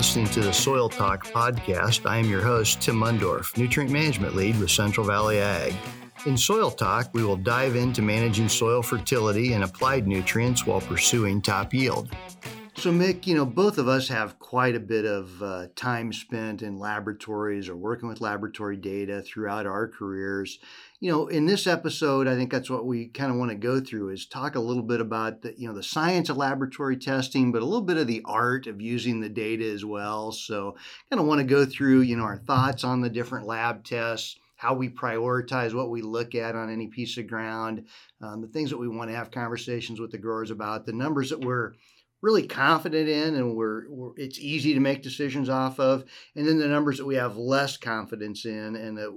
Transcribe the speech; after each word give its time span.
listening 0.00 0.24
to 0.24 0.40
the 0.40 0.50
Soil 0.50 0.88
Talk 0.88 1.26
podcast. 1.26 2.08
I 2.08 2.16
am 2.16 2.24
your 2.24 2.40
host, 2.40 2.80
Tim 2.80 2.96
Mundorf, 2.96 3.54
Nutrient 3.58 3.92
Management 3.92 4.34
Lead 4.34 4.58
with 4.58 4.70
Central 4.70 5.04
Valley 5.04 5.40
Ag. 5.40 5.74
In 6.24 6.38
Soil 6.38 6.70
Talk, 6.70 7.10
we 7.12 7.22
will 7.22 7.36
dive 7.36 7.76
into 7.76 8.00
managing 8.00 8.48
soil 8.48 8.80
fertility 8.80 9.52
and 9.52 9.62
applied 9.62 10.08
nutrients 10.08 10.64
while 10.64 10.80
pursuing 10.80 11.42
top 11.42 11.74
yield. 11.74 12.08
So, 12.76 12.90
Mick, 12.90 13.26
you 13.26 13.34
know, 13.34 13.44
both 13.44 13.76
of 13.76 13.88
us 13.88 14.08
have 14.08 14.38
quite 14.38 14.74
a 14.74 14.80
bit 14.80 15.04
of 15.04 15.42
uh, 15.42 15.66
time 15.76 16.14
spent 16.14 16.62
in 16.62 16.78
laboratories 16.78 17.68
or 17.68 17.76
working 17.76 18.08
with 18.08 18.22
laboratory 18.22 18.78
data 18.78 19.20
throughout 19.20 19.66
our 19.66 19.86
careers. 19.86 20.60
You 21.02 21.10
know, 21.10 21.28
in 21.28 21.46
this 21.46 21.66
episode, 21.66 22.28
I 22.28 22.36
think 22.36 22.52
that's 22.52 22.68
what 22.68 22.84
we 22.84 23.08
kind 23.08 23.30
of 23.30 23.38
want 23.38 23.50
to 23.50 23.56
go 23.56 23.80
through 23.80 24.10
is 24.10 24.26
talk 24.26 24.54
a 24.54 24.60
little 24.60 24.82
bit 24.82 25.00
about 25.00 25.40
the, 25.40 25.54
you 25.58 25.66
know, 25.66 25.74
the 25.74 25.82
science 25.82 26.28
of 26.28 26.36
laboratory 26.36 26.98
testing, 26.98 27.52
but 27.52 27.62
a 27.62 27.64
little 27.64 27.80
bit 27.80 27.96
of 27.96 28.06
the 28.06 28.20
art 28.26 28.66
of 28.66 28.82
using 28.82 29.20
the 29.20 29.30
data 29.30 29.64
as 29.64 29.82
well. 29.82 30.30
So, 30.30 30.76
kind 31.08 31.18
of 31.18 31.26
want 31.26 31.38
to 31.38 31.46
go 31.46 31.64
through, 31.64 32.02
you 32.02 32.16
know, 32.16 32.24
our 32.24 32.36
thoughts 32.36 32.84
on 32.84 33.00
the 33.00 33.08
different 33.08 33.46
lab 33.46 33.82
tests 33.82 34.36
how 34.60 34.74
we 34.74 34.90
prioritize 34.90 35.72
what 35.72 35.88
we 35.88 36.02
look 36.02 36.34
at 36.34 36.54
on 36.54 36.70
any 36.70 36.86
piece 36.86 37.16
of 37.16 37.26
ground, 37.26 37.86
um, 38.20 38.42
the 38.42 38.46
things 38.46 38.68
that 38.68 38.76
we 38.76 38.88
want 38.88 39.08
to 39.08 39.16
have 39.16 39.30
conversations 39.30 39.98
with 39.98 40.10
the 40.10 40.18
growers 40.18 40.50
about, 40.50 40.84
the 40.84 40.92
numbers 40.92 41.30
that 41.30 41.40
we're 41.40 41.72
really 42.20 42.46
confident 42.46 43.08
in 43.08 43.36
and 43.36 43.56
we're, 43.56 43.88
we're, 43.88 44.12
it's 44.16 44.38
easy 44.38 44.74
to 44.74 44.80
make 44.80 45.02
decisions 45.02 45.48
off 45.48 45.80
of 45.80 46.04
and 46.36 46.46
then 46.46 46.58
the 46.58 46.68
numbers 46.68 46.98
that 46.98 47.06
we 47.06 47.14
have 47.14 47.38
less 47.38 47.78
confidence 47.78 48.44
in 48.44 48.76
and 48.76 48.98
that 48.98 49.10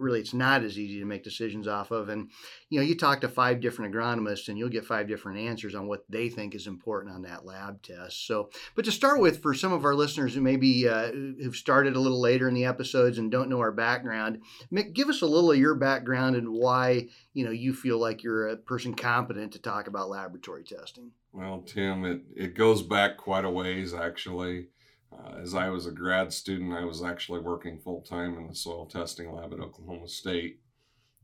really 0.00 0.20
it's 0.20 0.34
not 0.34 0.64
as 0.64 0.78
easy 0.78 0.98
to 0.98 1.06
make 1.06 1.22
decisions 1.22 1.68
off 1.68 1.90
of. 1.90 2.08
And 2.08 2.30
you 2.68 2.80
know 2.80 2.84
you 2.84 2.96
talk 2.96 3.20
to 3.20 3.28
five 3.28 3.60
different 3.60 3.94
agronomists 3.94 4.48
and 4.48 4.58
you'll 4.58 4.68
get 4.68 4.84
five 4.84 5.06
different 5.06 5.38
answers 5.38 5.74
on 5.74 5.86
what 5.86 6.04
they 6.08 6.28
think 6.28 6.54
is 6.54 6.66
important 6.66 7.14
on 7.14 7.22
that 7.22 7.44
lab 7.44 7.82
test. 7.82 8.26
So 8.26 8.50
but 8.74 8.84
to 8.84 8.92
start 8.92 9.20
with 9.20 9.42
for 9.42 9.54
some 9.54 9.72
of 9.72 9.84
our 9.84 9.94
listeners 9.94 10.34
who 10.34 10.40
maybe 10.40 10.88
uh, 10.88 11.12
who've 11.12 11.56
started 11.56 11.96
a 11.96 12.00
little 12.00 12.20
later 12.20 12.48
in 12.48 12.54
the 12.54 12.64
episodes 12.64 13.18
and 13.18 13.30
don't 13.30 13.48
know 13.48 13.60
our 13.60 13.72
background 13.72 14.40
Mick, 14.72 14.92
give 14.92 15.08
us 15.08 15.22
a 15.22 15.26
little 15.26 15.50
of 15.50 15.58
your 15.58 15.74
background 15.74 16.36
and 16.36 16.48
why 16.48 17.08
you 17.32 17.44
know 17.44 17.50
you 17.50 17.72
feel 17.72 17.98
like 17.98 18.22
you're 18.22 18.48
a 18.48 18.56
person 18.56 18.94
competent 18.94 19.52
to 19.52 19.58
talk 19.58 19.86
about 19.86 20.08
laboratory 20.08 20.64
testing. 20.64 21.12
Well, 21.32 21.62
Tim, 21.62 22.04
it, 22.04 22.22
it 22.34 22.54
goes 22.54 22.82
back 22.82 23.16
quite 23.16 23.44
a 23.44 23.50
ways, 23.50 23.94
actually. 23.94 24.68
Uh, 25.12 25.38
as 25.42 25.54
I 25.54 25.68
was 25.68 25.86
a 25.86 25.92
grad 25.92 26.32
student, 26.32 26.72
I 26.72 26.84
was 26.84 27.02
actually 27.02 27.40
working 27.40 27.78
full 27.78 28.00
time 28.00 28.36
in 28.38 28.46
the 28.46 28.54
soil 28.54 28.86
testing 28.86 29.32
lab 29.32 29.52
at 29.52 29.60
Oklahoma 29.60 30.08
State 30.08 30.60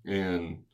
and 0.04 0.64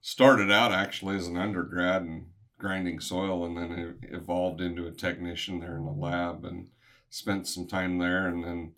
started 0.00 0.50
out 0.50 0.72
actually 0.72 1.16
as 1.16 1.26
an 1.26 1.36
undergrad 1.36 2.02
and 2.02 2.26
grinding 2.58 3.00
soil 3.00 3.44
and 3.44 3.56
then 3.56 3.98
evolved 4.02 4.60
into 4.60 4.86
a 4.86 4.92
technician 4.92 5.60
there 5.60 5.76
in 5.76 5.84
the 5.84 5.92
lab 5.92 6.44
and 6.44 6.68
spent 7.10 7.46
some 7.46 7.66
time 7.66 7.98
there 7.98 8.26
and 8.26 8.44
then 8.44 8.72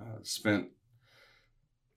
uh, 0.00 0.18
spent 0.22 0.68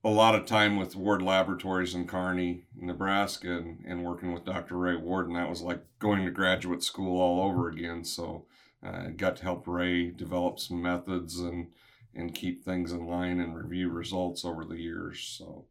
a 0.04 0.10
lot 0.10 0.36
of 0.36 0.46
time 0.46 0.78
with 0.78 0.96
Ward 0.96 1.24
Laboratories 1.24 1.96
in 1.96 2.06
Kearney, 2.06 2.66
Nebraska, 2.76 3.58
and, 3.58 3.84
and 3.88 4.04
working 4.04 4.34
with 4.34 4.46
Dr. 4.46 4.78
Ray 4.78 4.96
Ward, 4.96 5.28
and 5.28 5.36
that 5.36 5.50
was 5.50 5.62
like 5.62 5.82
going 5.98 6.24
to 6.26 6.32
graduate 6.32 6.84
school 6.84 7.20
all 7.20 7.50
over 7.50 7.70
again. 7.70 8.04
So 8.04 8.46
uh, 8.86 9.08
got 9.16 9.38
to 9.38 9.44
help 9.44 9.68
Ray 9.68 10.12
develop 10.12 10.60
some 10.60 10.82
methods 10.82 11.40
and 11.40 11.68
and 12.14 12.34
keep 12.34 12.64
things 12.64 12.94
in 12.94 13.08
line 13.08 13.42
and 13.42 13.56
review 13.56 13.90
results 13.90 14.46
over 14.46 14.64
the 14.64 14.80
years. 14.80 15.20
So 15.20 15.66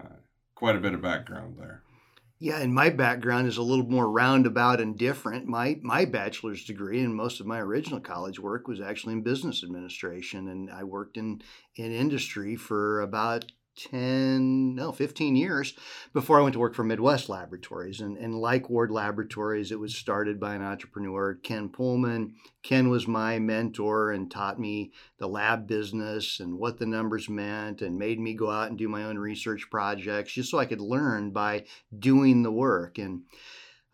uh, 0.00 0.16
quite 0.54 0.76
a 0.76 0.80
bit 0.80 0.94
of 0.94 1.02
background 1.02 1.56
there. 1.58 1.82
Yeah, 2.38 2.58
and 2.58 2.72
my 2.72 2.88
background 2.88 3.48
is 3.48 3.58
a 3.58 3.62
little 3.62 3.84
more 3.84 4.08
roundabout 4.08 4.80
and 4.80 4.96
different. 4.96 5.46
My 5.46 5.78
my 5.82 6.06
bachelor's 6.06 6.64
degree 6.64 7.00
and 7.00 7.14
most 7.14 7.38
of 7.40 7.46
my 7.46 7.58
original 7.58 8.00
college 8.00 8.40
work 8.40 8.66
was 8.66 8.80
actually 8.80 9.12
in 9.12 9.22
business 9.22 9.62
administration, 9.62 10.48
and 10.48 10.70
I 10.70 10.84
worked 10.84 11.18
in 11.18 11.42
in 11.76 11.92
industry 11.92 12.56
for 12.56 13.02
about 13.02 13.44
10, 13.76 14.74
no, 14.74 14.92
15 14.92 15.36
years 15.36 15.74
before 16.12 16.38
I 16.38 16.42
went 16.42 16.52
to 16.54 16.58
work 16.58 16.74
for 16.74 16.84
Midwest 16.84 17.28
Laboratories. 17.28 18.00
And, 18.00 18.16
and 18.18 18.34
like 18.34 18.68
Ward 18.68 18.90
Laboratories, 18.90 19.72
it 19.72 19.78
was 19.80 19.94
started 19.94 20.38
by 20.38 20.54
an 20.54 20.62
entrepreneur, 20.62 21.34
Ken 21.34 21.68
Pohlman. 21.68 22.32
Ken 22.62 22.90
was 22.90 23.08
my 23.08 23.38
mentor 23.38 24.10
and 24.10 24.30
taught 24.30 24.60
me 24.60 24.92
the 25.18 25.28
lab 25.28 25.66
business 25.66 26.40
and 26.40 26.58
what 26.58 26.78
the 26.78 26.86
numbers 26.86 27.28
meant 27.28 27.80
and 27.80 27.98
made 27.98 28.20
me 28.20 28.34
go 28.34 28.50
out 28.50 28.68
and 28.68 28.78
do 28.78 28.88
my 28.88 29.04
own 29.04 29.18
research 29.18 29.68
projects 29.70 30.32
just 30.32 30.50
so 30.50 30.58
I 30.58 30.66
could 30.66 30.80
learn 30.80 31.30
by 31.30 31.64
doing 31.98 32.42
the 32.42 32.52
work. 32.52 32.98
And 32.98 33.22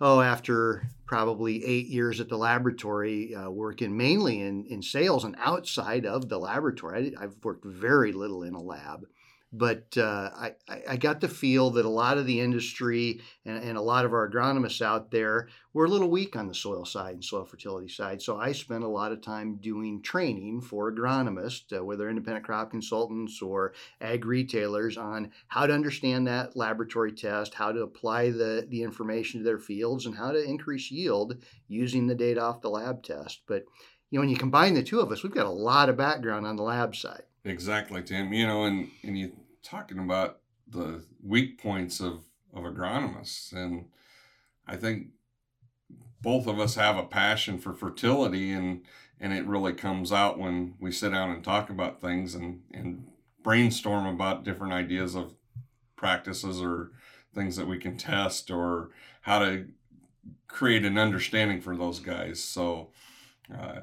oh, 0.01 0.21
after 0.21 0.89
probably 1.07 1.65
eight 1.65 1.87
years 1.87 2.21
at 2.21 2.29
the 2.29 2.37
laboratory, 2.37 3.35
uh, 3.35 3.49
working 3.49 3.97
mainly 3.97 4.41
in, 4.41 4.65
in 4.67 4.83
sales 4.83 5.25
and 5.25 5.37
outside 5.39 6.05
of 6.05 6.29
the 6.29 6.39
laboratory. 6.39 7.15
I, 7.17 7.23
have 7.23 7.37
worked 7.43 7.65
very 7.65 8.13
little 8.13 8.43
in 8.43 8.55
a 8.55 8.61
lab 8.61 9.07
but 9.53 9.97
uh, 9.97 10.31
I, 10.35 10.55
I 10.89 10.97
got 10.97 11.21
the 11.21 11.29
feel 11.29 11.71
that 11.71 11.85
a 11.85 11.91
lot 11.91 12.19
of 12.19 12.27
the 12.27 12.41
industry 12.41 13.21
and, 13.45 13.63
and, 13.63 13.79
a 13.79 13.83
lot 13.83 14.05
of 14.05 14.13
our 14.13 14.29
agronomists 14.29 14.83
out 14.83 15.11
there 15.11 15.49
were 15.73 15.85
a 15.85 15.89
little 15.89 16.11
weak 16.11 16.35
on 16.35 16.49
the 16.49 16.55
soil 16.55 16.85
side 16.85 17.15
and 17.15 17.25
soil 17.25 17.45
fertility 17.45 17.89
side. 17.89 18.21
So 18.21 18.39
I 18.39 18.53
spent 18.53 18.83
a 18.83 18.89
lot 18.89 19.13
of 19.13 19.23
time 19.23 19.57
doing 19.57 20.03
training 20.03 20.63
for 20.63 20.93
agronomists, 20.93 21.77
uh, 21.77 21.85
whether 21.85 22.09
independent 22.09 22.45
crop 22.45 22.71
consultants 22.71 23.41
or 23.41 23.73
ag 24.01 24.25
retailers, 24.25 24.99
on 24.99 25.31
how 25.49 25.67
to 25.67 25.73
understand 25.73 26.27
that 26.27 26.57
laboratory 26.57 27.13
test, 27.13 27.55
how 27.55 27.71
to 27.73 27.83
apply 27.83 28.31
the, 28.31 28.67
the 28.69 28.83
information 28.83 29.41
to 29.41 29.45
their 29.45 29.59
fields, 29.59 30.07
and 30.07 30.17
how 30.17 30.33
to 30.33 30.43
increase 30.43 30.91
yield 30.91 31.37
using 31.69 32.07
the 32.07 32.15
data 32.15 32.43
off 32.43 32.63
the 32.63 32.71
lab 32.71 33.03
test. 33.03 33.43
But 33.47 33.65
you 34.11 34.19
know, 34.19 34.23
when 34.23 34.29
you 34.29 34.37
combine 34.37 34.75
the 34.75 34.83
two 34.83 35.01
of 35.01 35.13
us, 35.13 35.23
we've 35.23 35.35
got 35.35 35.47
a 35.47 35.51
lot 35.51 35.89
of 35.89 35.97
background 35.97 36.47
on 36.47 36.57
the 36.57 36.63
lab 36.63 36.97
side. 36.97 37.23
Exactly, 37.47 38.03
Tim. 38.03 38.33
You 38.35 38.47
know, 38.47 38.65
and 38.65 38.91
and 39.03 39.19
you 39.19 39.33
talking 39.63 39.99
about 39.99 40.41
the 40.69 41.05
weak 41.23 41.59
points 41.63 42.01
of 42.01 42.25
of 42.53 42.65
agronomists, 42.65 43.53
and 43.55 43.87
I 44.67 44.77
think 44.77 45.09
both 46.23 46.47
of 46.47 46.59
us 46.59 46.75
have 46.75 46.97
a 46.97 47.05
passion 47.05 47.59
for 47.59 47.73
fertility, 47.73 48.53
and 48.53 48.83
and 49.21 49.33
it 49.33 49.47
really 49.47 49.73
comes 49.73 50.13
out 50.13 50.39
when 50.39 50.75
we 50.81 50.93
sit 50.93 51.11
down 51.11 51.31
and 51.31 51.43
talk 51.45 51.71
about 51.71 52.01
things 52.01 52.35
and 52.35 52.63
and 52.73 53.07
brainstorm 53.43 54.07
about 54.07 54.45
different 54.45 54.73
ideas 54.73 55.15
of 55.15 55.35
practices 55.97 56.63
or 56.63 56.93
things 57.35 57.57
that 57.57 57.69
we 57.69 57.79
can 57.79 57.97
test 57.97 58.51
or 58.51 58.91
how 59.23 59.39
to 59.41 59.67
create 60.49 60.85
an 60.85 60.99
understanding 60.99 61.61
for 61.61 61.77
those 61.77 62.01
guys. 62.01 62.43
So 62.43 62.91
uh, 63.55 63.81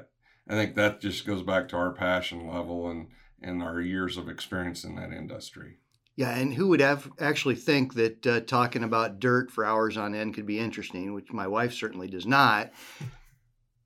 I 0.50 0.53
think 0.53 0.75
that 0.75 1.01
just 1.01 1.25
goes 1.25 1.44
back 1.44 1.68
to 1.69 1.78
our 1.78 1.91
passion 1.94 2.47
level 2.47 2.90
and 2.90 3.07
and 3.44 3.62
our 3.62 3.81
years 3.81 4.18
of 4.18 4.30
experience 4.30 4.84
in 4.84 4.96
that 4.96 5.12
industry. 5.12 5.78
Yeah, 6.16 6.36
and 6.38 6.54
who 6.54 6.68
would 6.68 6.81
have 6.81 7.12
actually 7.20 7.56
think 7.56 7.96
that 7.96 8.28
uh, 8.28 8.40
talking 8.42 8.84
about 8.84 9.20
dirt 9.20 9.50
for 9.50 9.66
hours 9.66 9.98
on 9.98 10.14
end 10.14 10.36
could 10.36 10.46
be 10.46 10.59
interesting, 10.59 11.14
which 11.14 11.34
my 11.34 11.48
wife 11.48 11.74
certainly 11.74 12.08
does 12.08 12.28
not. 12.28 12.72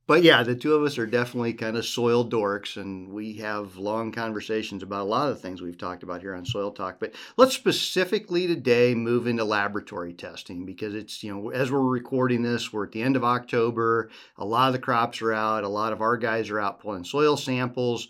But 0.07 0.23
yeah, 0.23 0.41
the 0.43 0.55
two 0.55 0.73
of 0.73 0.83
us 0.83 0.97
are 0.97 1.05
definitely 1.05 1.51
kind 1.51 1.75
of 1.75 1.85
soil 1.85 2.27
dorks, 2.27 2.77
and 2.77 3.09
we 3.09 3.33
have 3.35 3.75
long 3.75 4.13
conversations 4.13 4.81
about 4.81 5.01
a 5.01 5.09
lot 5.09 5.29
of 5.29 5.35
the 5.35 5.41
things 5.41 5.61
we've 5.61 5.77
talked 5.77 6.01
about 6.01 6.21
here 6.21 6.33
on 6.33 6.45
Soil 6.45 6.71
Talk. 6.71 6.97
But 6.97 7.13
let's 7.35 7.53
specifically 7.53 8.47
today 8.47 8.95
move 8.95 9.27
into 9.27 9.43
laboratory 9.43 10.13
testing 10.13 10.65
because 10.65 10.95
it's, 10.95 11.21
you 11.25 11.35
know, 11.35 11.49
as 11.49 11.73
we're 11.73 11.81
recording 11.81 12.41
this, 12.41 12.71
we're 12.71 12.85
at 12.85 12.93
the 12.93 13.03
end 13.03 13.17
of 13.17 13.25
October. 13.25 14.09
A 14.37 14.45
lot 14.45 14.67
of 14.67 14.73
the 14.73 14.79
crops 14.79 15.21
are 15.21 15.33
out, 15.33 15.65
a 15.65 15.69
lot 15.69 15.91
of 15.91 15.99
our 15.99 16.15
guys 16.15 16.49
are 16.49 16.59
out 16.59 16.79
pulling 16.79 17.03
soil 17.03 17.35
samples 17.35 18.07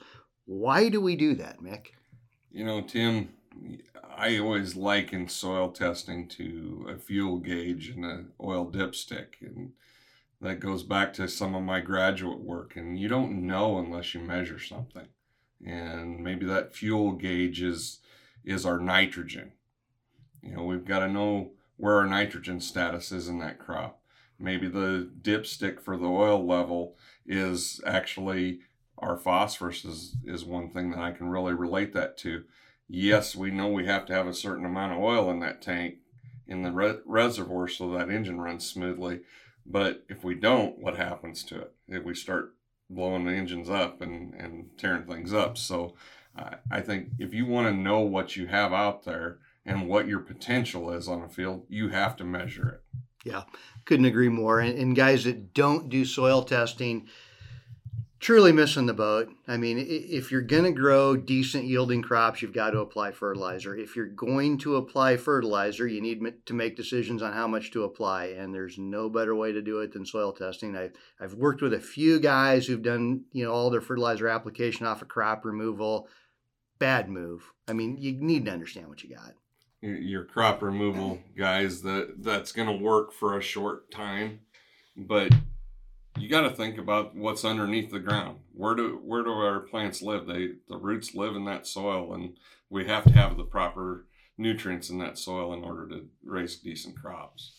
why 0.47 0.89
do 0.89 0.99
we 0.99 1.15
do 1.15 1.35
that, 1.35 1.61
Mick? 1.61 1.87
You 2.51 2.65
know, 2.65 2.81
Tim, 2.81 3.29
I 4.15 4.39
always 4.39 4.75
liken 4.75 5.27
soil 5.27 5.69
testing 5.71 6.27
to 6.29 6.87
a 6.89 6.97
fuel 6.97 7.37
gauge 7.37 7.89
and 7.89 8.05
an 8.05 8.31
oil 8.41 8.65
dipstick. 8.65 9.41
And 9.41 9.73
that 10.41 10.59
goes 10.59 10.83
back 10.83 11.13
to 11.13 11.27
some 11.27 11.53
of 11.53 11.63
my 11.63 11.81
graduate 11.81 12.39
work. 12.39 12.75
And 12.75 12.97
you 12.97 13.09
don't 13.09 13.45
know 13.45 13.77
unless 13.77 14.13
you 14.13 14.21
measure 14.21 14.59
something. 14.59 15.07
And 15.65 16.23
maybe 16.23 16.45
that 16.45 16.73
fuel 16.73 17.11
gauge 17.11 17.61
is, 17.61 17.99
is 18.45 18.65
our 18.65 18.79
nitrogen. 18.79 19.51
You 20.41 20.55
know, 20.55 20.63
we've 20.63 20.85
got 20.85 20.99
to 20.99 21.09
know 21.09 21.51
where 21.75 21.95
our 21.95 22.07
nitrogen 22.07 22.61
status 22.61 23.11
is 23.11 23.27
in 23.27 23.39
that 23.39 23.59
crop. 23.59 23.99
Maybe 24.39 24.67
the 24.67 25.09
dipstick 25.21 25.81
for 25.81 25.97
the 25.97 26.07
oil 26.07 26.45
level 26.45 26.95
is 27.25 27.81
actually 27.85 28.61
our 28.97 29.17
phosphorus 29.17 29.85
is, 29.85 30.15
is 30.25 30.43
one 30.43 30.69
thing 30.69 30.91
that 30.91 30.99
I 30.99 31.11
can 31.11 31.29
really 31.29 31.53
relate 31.53 31.93
that 31.93 32.17
to. 32.19 32.43
Yes, 32.87 33.35
we 33.35 33.51
know 33.51 33.67
we 33.67 33.85
have 33.85 34.05
to 34.07 34.13
have 34.13 34.27
a 34.27 34.33
certain 34.33 34.65
amount 34.65 34.93
of 34.93 34.99
oil 34.99 35.29
in 35.29 35.39
that 35.41 35.61
tank 35.61 35.95
in 36.47 36.61
the 36.61 36.71
re- 36.71 36.99
reservoir 37.05 37.67
so 37.67 37.91
that 37.91 38.09
engine 38.09 38.39
runs 38.39 38.65
smoothly. 38.65 39.21
But 39.65 40.05
if 40.07 40.23
we 40.23 40.35
don't, 40.35 40.79
what 40.79 40.95
happens 40.95 41.43
to 41.45 41.59
it? 41.59 41.73
If 41.87 42.03
we 42.03 42.15
start 42.15 42.53
blowing 42.89 43.25
the 43.25 43.33
engines 43.33 43.69
up 43.69 44.01
and, 44.01 44.33
and 44.33 44.69
tearing 44.77 45.03
things 45.03 45.33
up. 45.33 45.57
So 45.57 45.95
uh, 46.37 46.55
I 46.71 46.81
think 46.81 47.09
if 47.19 47.33
you 47.33 47.45
want 47.45 47.67
to 47.67 47.73
know 47.73 47.99
what 47.99 48.35
you 48.35 48.47
have 48.47 48.71
out 48.71 49.03
there 49.03 49.39
and 49.65 49.89
what 49.89 50.07
your 50.07 50.19
potential 50.19 50.91
is 50.91 51.07
on 51.07 51.21
a 51.21 51.29
field, 51.29 51.65
you 51.67 51.89
have 51.89 52.15
to 52.17 52.23
measure 52.23 52.69
it. 52.69 52.83
Yeah, 53.25 53.43
couldn't 53.83 54.05
agree 54.05 54.29
more. 54.29 54.59
And, 54.59 54.77
and 54.77 54.95
guys 54.95 55.25
that 55.25 55.53
don't 55.53 55.89
do 55.89 56.05
soil 56.05 56.43
testing, 56.43 57.07
truly 58.19 58.51
missing 58.51 58.87
the 58.87 58.93
boat. 58.93 59.29
I 59.47 59.57
mean, 59.57 59.77
if 59.77 60.31
you're 60.31 60.41
going 60.41 60.63
to 60.63 60.71
grow 60.71 61.15
decent 61.15 61.65
yielding 61.65 62.01
crops, 62.01 62.41
you've 62.41 62.53
got 62.53 62.71
to 62.71 62.79
apply 62.79 63.11
fertilizer. 63.11 63.75
If 63.75 63.95
you're 63.95 64.07
going 64.07 64.57
to 64.59 64.77
apply 64.77 65.17
fertilizer, 65.17 65.87
you 65.87 66.01
need 66.01 66.21
to 66.45 66.53
make 66.53 66.75
decisions 66.75 67.21
on 67.21 67.33
how 67.33 67.47
much 67.47 67.71
to 67.71 67.83
apply, 67.83 68.27
and 68.27 68.53
there's 68.53 68.77
no 68.77 69.09
better 69.09 69.35
way 69.35 69.51
to 69.51 69.61
do 69.61 69.79
it 69.79 69.93
than 69.93 70.05
soil 70.05 70.33
testing. 70.33 70.75
I, 70.75 70.89
I've 71.19 71.35
worked 71.35 71.61
with 71.61 71.73
a 71.73 71.79
few 71.79 72.19
guys 72.19 72.65
who've 72.65 72.81
done 72.81 73.25
you 73.31 73.45
know 73.45 73.51
all 73.51 73.69
their 73.69 73.81
fertilizer 73.81 74.27
application 74.27 74.85
off 74.85 75.01
of 75.01 75.07
crop 75.07 75.45
removal. 75.45 76.07
Bad 76.79 77.09
move. 77.09 77.51
I 77.67 77.73
mean, 77.73 77.97
you 77.97 78.13
need 78.13 78.45
to 78.45 78.51
understand 78.51 78.87
what 78.87 79.03
you 79.03 79.15
got. 79.15 79.33
Your 79.81 80.25
crop 80.25 80.61
removal 80.61 81.19
guys 81.37 81.81
that 81.83 82.15
that's 82.19 82.51
going 82.51 82.67
to 82.67 82.83
work 82.83 83.13
for 83.13 83.37
a 83.37 83.41
short 83.41 83.91
time, 83.91 84.39
but 84.95 85.31
you 86.17 86.29
got 86.29 86.41
to 86.41 86.49
think 86.49 86.77
about 86.77 87.15
what's 87.15 87.45
underneath 87.45 87.91
the 87.91 87.99
ground. 87.99 88.39
Where 88.53 88.75
do 88.75 88.99
where 89.03 89.23
do 89.23 89.31
our 89.31 89.59
plants 89.59 90.01
live? 90.01 90.25
They 90.25 90.49
the 90.67 90.77
roots 90.77 91.15
live 91.15 91.35
in 91.35 91.45
that 91.45 91.67
soil, 91.67 92.13
and 92.13 92.37
we 92.69 92.85
have 92.85 93.03
to 93.05 93.13
have 93.13 93.37
the 93.37 93.43
proper 93.43 94.07
nutrients 94.37 94.89
in 94.89 94.99
that 94.99 95.17
soil 95.17 95.53
in 95.53 95.63
order 95.63 95.87
to 95.89 96.07
raise 96.23 96.57
decent 96.57 96.95
crops. 96.95 97.53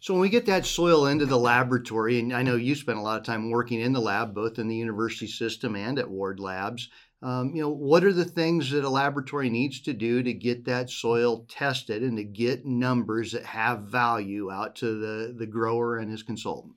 So 0.00 0.14
when 0.14 0.20
we 0.20 0.30
get 0.30 0.46
that 0.46 0.66
soil 0.66 1.06
into 1.06 1.26
the 1.26 1.38
laboratory, 1.38 2.18
and 2.18 2.32
I 2.32 2.42
know 2.42 2.56
you 2.56 2.74
spent 2.74 2.98
a 2.98 3.02
lot 3.02 3.20
of 3.20 3.24
time 3.24 3.50
working 3.50 3.80
in 3.80 3.92
the 3.92 4.00
lab, 4.00 4.34
both 4.34 4.58
in 4.58 4.66
the 4.66 4.74
university 4.74 5.28
system 5.28 5.76
and 5.76 5.98
at 5.98 6.10
Ward 6.10 6.40
Labs. 6.40 6.88
Um, 7.22 7.54
you 7.54 7.62
know, 7.62 7.70
what 7.70 8.02
are 8.02 8.12
the 8.12 8.24
things 8.24 8.72
that 8.72 8.84
a 8.84 8.88
laboratory 8.88 9.48
needs 9.48 9.80
to 9.82 9.92
do 9.92 10.20
to 10.24 10.32
get 10.32 10.64
that 10.64 10.90
soil 10.90 11.46
tested 11.48 12.02
and 12.02 12.16
to 12.16 12.24
get 12.24 12.66
numbers 12.66 13.30
that 13.30 13.44
have 13.44 13.82
value 13.82 14.50
out 14.50 14.74
to 14.76 14.98
the 14.98 15.32
the 15.38 15.46
grower 15.46 15.98
and 15.98 16.10
his 16.10 16.24
consultant? 16.24 16.74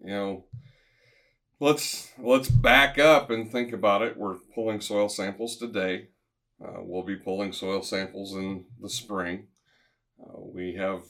You 0.00 0.10
know, 0.10 0.44
let's 1.60 2.10
let's 2.18 2.48
back 2.48 2.98
up 2.98 3.30
and 3.30 3.50
think 3.50 3.72
about 3.72 4.02
it. 4.02 4.16
We're 4.16 4.36
pulling 4.54 4.80
soil 4.80 5.08
samples 5.08 5.56
today. 5.56 6.08
Uh, 6.62 6.80
we'll 6.80 7.04
be 7.04 7.16
pulling 7.16 7.52
soil 7.52 7.82
samples 7.82 8.34
in 8.34 8.64
the 8.80 8.88
spring. 8.88 9.46
Uh, 10.20 10.40
we 10.40 10.74
have 10.74 11.02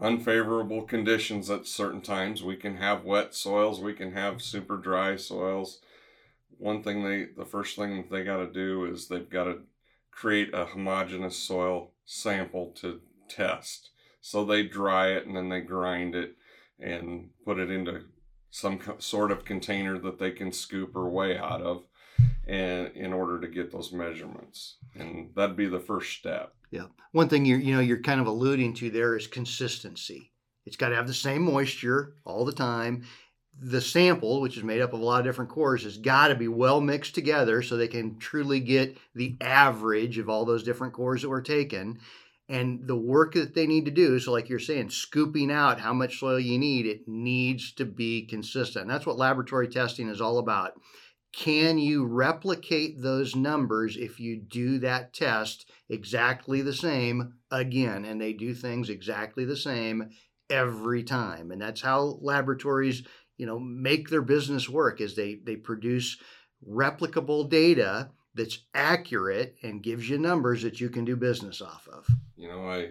unfavorable 0.00 0.82
conditions 0.82 1.50
at 1.50 1.66
certain 1.66 2.00
times. 2.00 2.42
We 2.42 2.56
can 2.56 2.76
have 2.76 3.04
wet 3.04 3.34
soils. 3.34 3.80
We 3.80 3.94
can 3.94 4.12
have 4.12 4.42
super 4.42 4.76
dry 4.76 5.16
soils. 5.16 5.80
One 6.58 6.82
thing 6.82 7.04
they, 7.04 7.26
the 7.36 7.44
first 7.44 7.76
thing 7.76 8.04
they 8.10 8.24
got 8.24 8.38
to 8.38 8.52
do 8.52 8.84
is 8.84 9.08
they've 9.08 9.28
got 9.28 9.44
to 9.44 9.58
create 10.10 10.52
a 10.52 10.66
homogeneous 10.66 11.36
soil 11.36 11.92
sample 12.04 12.72
to 12.80 13.00
test. 13.28 13.90
So 14.20 14.44
they 14.44 14.62
dry 14.62 15.08
it 15.08 15.26
and 15.26 15.36
then 15.36 15.48
they 15.48 15.60
grind 15.60 16.14
it 16.14 16.36
and 16.80 17.30
put 17.44 17.58
it 17.58 17.70
into 17.70 18.02
some 18.50 18.80
sort 18.98 19.32
of 19.32 19.44
container 19.44 19.98
that 19.98 20.18
they 20.18 20.30
can 20.30 20.52
scoop 20.52 20.94
or 20.94 21.08
weigh 21.08 21.36
out 21.36 21.60
of 21.60 21.82
and 22.46 22.88
in 22.94 23.12
order 23.12 23.40
to 23.40 23.48
get 23.48 23.72
those 23.72 23.92
measurements. 23.92 24.76
And 24.94 25.30
that'd 25.34 25.56
be 25.56 25.66
the 25.66 25.80
first 25.80 26.12
step. 26.12 26.54
Yeah. 26.70 26.86
One 27.12 27.28
thing 27.28 27.44
you're 27.44 27.58
you 27.58 27.74
know 27.74 27.80
you're 27.80 28.02
kind 28.02 28.20
of 28.20 28.26
alluding 28.26 28.74
to 28.74 28.90
there 28.90 29.16
is 29.16 29.26
consistency. 29.26 30.30
It's 30.66 30.76
got 30.76 30.90
to 30.90 30.96
have 30.96 31.06
the 31.06 31.14
same 31.14 31.42
moisture 31.42 32.14
all 32.24 32.44
the 32.44 32.52
time. 32.52 33.04
The 33.60 33.80
sample 33.80 34.40
which 34.40 34.56
is 34.56 34.64
made 34.64 34.80
up 34.80 34.92
of 34.92 35.00
a 35.00 35.04
lot 35.04 35.20
of 35.20 35.26
different 35.26 35.50
cores 35.50 35.84
has 35.84 35.98
got 35.98 36.28
to 36.28 36.34
be 36.34 36.48
well 36.48 36.80
mixed 36.80 37.14
together 37.14 37.62
so 37.62 37.76
they 37.76 37.88
can 37.88 38.18
truly 38.18 38.60
get 38.60 38.96
the 39.14 39.36
average 39.40 40.18
of 40.18 40.28
all 40.28 40.44
those 40.44 40.64
different 40.64 40.92
cores 40.92 41.22
that 41.22 41.28
were 41.28 41.42
taken 41.42 42.00
and 42.48 42.86
the 42.86 42.96
work 42.96 43.34
that 43.34 43.54
they 43.54 43.66
need 43.66 43.84
to 43.86 43.90
do 43.90 44.18
so 44.18 44.32
like 44.32 44.48
you're 44.48 44.58
saying 44.58 44.90
scooping 44.90 45.50
out 45.50 45.80
how 45.80 45.92
much 45.92 46.18
soil 46.18 46.38
you 46.38 46.58
need 46.58 46.86
it 46.86 47.08
needs 47.08 47.72
to 47.72 47.84
be 47.84 48.26
consistent. 48.26 48.88
That's 48.88 49.06
what 49.06 49.16
laboratory 49.16 49.68
testing 49.68 50.08
is 50.08 50.20
all 50.20 50.38
about. 50.38 50.72
Can 51.32 51.78
you 51.78 52.04
replicate 52.04 53.02
those 53.02 53.34
numbers 53.34 53.96
if 53.96 54.20
you 54.20 54.40
do 54.40 54.78
that 54.80 55.12
test 55.12 55.68
exactly 55.88 56.62
the 56.62 56.72
same 56.72 57.34
again? 57.50 58.04
And 58.04 58.20
they 58.20 58.32
do 58.32 58.54
things 58.54 58.88
exactly 58.88 59.44
the 59.44 59.56
same 59.56 60.10
every 60.48 61.02
time. 61.02 61.50
And 61.50 61.60
that's 61.60 61.80
how 61.80 62.18
laboratories 62.20 63.02
you 63.36 63.46
know 63.46 63.58
make 63.58 64.10
their 64.10 64.22
business 64.22 64.68
work 64.68 65.00
is 65.00 65.16
they 65.16 65.40
they 65.44 65.56
produce 65.56 66.18
replicable 66.68 67.48
data 67.50 68.10
that's 68.34 68.58
accurate 68.74 69.56
and 69.62 69.82
gives 69.82 70.08
you 70.08 70.18
numbers 70.18 70.62
that 70.62 70.80
you 70.80 70.88
can 70.88 71.04
do 71.04 71.16
business 71.16 71.62
off 71.62 71.88
of. 71.92 72.06
You 72.36 72.48
know, 72.48 72.68
I 72.68 72.90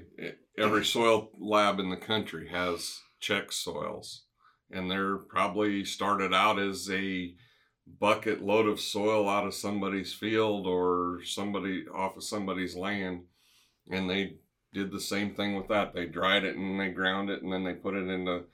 every 0.57 0.85
soil 0.85 1.29
lab 1.37 1.79
in 1.79 1.89
the 1.89 1.97
country 1.97 2.49
has 2.49 3.01
check 3.19 3.51
soils, 3.51 4.23
and 4.71 4.89
they're 4.89 5.17
probably 5.17 5.83
started 5.85 6.33
out 6.33 6.59
as 6.59 6.89
a 6.89 7.35
bucket 7.99 8.41
load 8.41 8.67
of 8.67 8.79
soil 8.79 9.27
out 9.27 9.45
of 9.45 9.53
somebody's 9.53 10.13
field 10.13 10.65
or 10.65 11.19
somebody 11.25 11.85
off 11.93 12.15
of 12.15 12.23
somebody's 12.23 12.75
land, 12.75 13.23
and 13.91 14.09
they 14.09 14.37
did 14.73 14.91
the 14.91 14.99
same 14.99 15.35
thing 15.35 15.55
with 15.55 15.67
that. 15.67 15.93
They 15.93 16.05
dried 16.05 16.43
it 16.45 16.55
and 16.55 16.79
they 16.79 16.89
ground 16.89 17.29
it, 17.29 17.43
and 17.43 17.51
then 17.51 17.63
they 17.63 17.73
put 17.73 17.95
it 17.95 18.07
into 18.07 18.45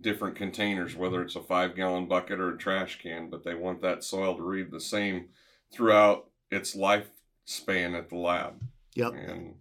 different 0.00 0.36
containers, 0.36 0.96
whether 0.96 1.22
it's 1.22 1.36
a 1.36 1.42
five 1.42 1.76
gallon 1.76 2.06
bucket 2.06 2.40
or 2.40 2.54
a 2.54 2.58
trash 2.58 2.98
can, 3.00 3.28
but 3.28 3.44
they 3.44 3.54
want 3.54 3.82
that 3.82 4.02
soil 4.02 4.34
to 4.36 4.42
read 4.42 4.70
the 4.70 4.80
same 4.80 5.28
throughout 5.72 6.28
its 6.50 6.76
lifespan 6.76 7.96
at 7.96 8.08
the 8.10 8.16
lab. 8.16 8.62
Yep. 8.94 9.12
And 9.14 9.54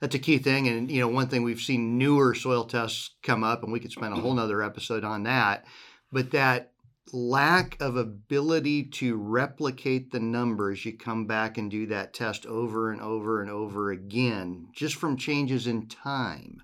that's 0.00 0.14
a 0.14 0.20
key 0.20 0.38
thing. 0.38 0.68
And, 0.68 0.90
you 0.90 1.00
know, 1.00 1.08
one 1.08 1.28
thing 1.28 1.42
we've 1.42 1.60
seen 1.60 1.98
newer 1.98 2.34
soil 2.34 2.64
tests 2.64 3.10
come 3.22 3.44
up, 3.44 3.62
and 3.62 3.72
we 3.72 3.80
could 3.80 3.92
spend 3.92 4.14
a 4.14 4.20
whole 4.20 4.34
nother 4.34 4.62
episode 4.62 5.04
on 5.04 5.24
that, 5.24 5.64
but 6.12 6.30
that 6.30 6.72
lack 7.12 7.76
of 7.80 7.96
ability 7.96 8.84
to 8.84 9.16
replicate 9.16 10.12
the 10.12 10.20
numbers, 10.20 10.84
you 10.84 10.96
come 10.96 11.26
back 11.26 11.58
and 11.58 11.70
do 11.70 11.86
that 11.86 12.14
test 12.14 12.46
over 12.46 12.92
and 12.92 13.00
over 13.00 13.42
and 13.42 13.50
over 13.50 13.90
again, 13.90 14.68
just 14.72 14.94
from 14.94 15.16
changes 15.16 15.66
in 15.66 15.88
time, 15.88 16.62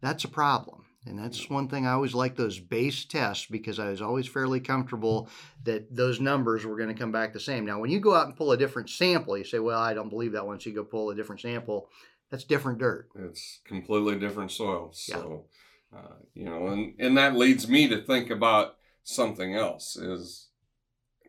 that's 0.00 0.24
a 0.24 0.28
problem. 0.28 0.85
And 1.06 1.18
that's 1.18 1.48
one 1.48 1.68
thing 1.68 1.86
I 1.86 1.92
always 1.92 2.14
like 2.14 2.34
those 2.34 2.58
base 2.58 3.04
tests 3.04 3.46
because 3.46 3.78
I 3.78 3.90
was 3.90 4.02
always 4.02 4.26
fairly 4.26 4.58
comfortable 4.58 5.28
that 5.62 5.94
those 5.94 6.20
numbers 6.20 6.64
were 6.64 6.76
going 6.76 6.88
to 6.88 7.00
come 7.00 7.12
back 7.12 7.32
the 7.32 7.40
same. 7.40 7.64
Now, 7.64 7.78
when 7.78 7.90
you 7.90 8.00
go 8.00 8.14
out 8.14 8.26
and 8.26 8.36
pull 8.36 8.52
a 8.52 8.56
different 8.56 8.90
sample, 8.90 9.38
you 9.38 9.44
say, 9.44 9.60
well, 9.60 9.78
I 9.78 9.94
don't 9.94 10.08
believe 10.08 10.32
that 10.32 10.46
once 10.46 10.66
you 10.66 10.74
go 10.74 10.82
pull 10.82 11.10
a 11.10 11.14
different 11.14 11.40
sample. 11.40 11.88
That's 12.30 12.42
different 12.42 12.80
dirt. 12.80 13.08
It's 13.14 13.60
completely 13.64 14.18
different 14.18 14.50
soil. 14.50 14.90
So, 14.92 15.44
yeah. 15.92 15.98
uh, 15.98 16.14
you 16.34 16.44
know, 16.44 16.66
and, 16.68 16.94
and 16.98 17.16
that 17.16 17.36
leads 17.36 17.68
me 17.68 17.86
to 17.88 18.02
think 18.02 18.30
about 18.30 18.76
something 19.04 19.54
else 19.54 19.94
is 19.96 20.48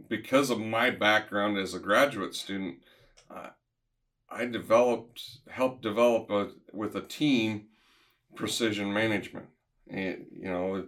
because 0.10 0.50
of 0.50 0.60
my 0.60 0.90
background 0.90 1.58
as 1.58 1.76
a 1.76 1.80
graduate 1.80 2.34
student, 2.34 2.78
uh, 3.30 3.50
I 4.30 4.46
developed, 4.46 5.22
helped 5.50 5.84
develop 5.84 6.32
a, 6.32 6.50
with 6.74 6.96
a 6.96 7.02
team 7.02 7.68
precision 8.36 8.92
management 8.92 9.46
you 9.92 10.26
know 10.44 10.86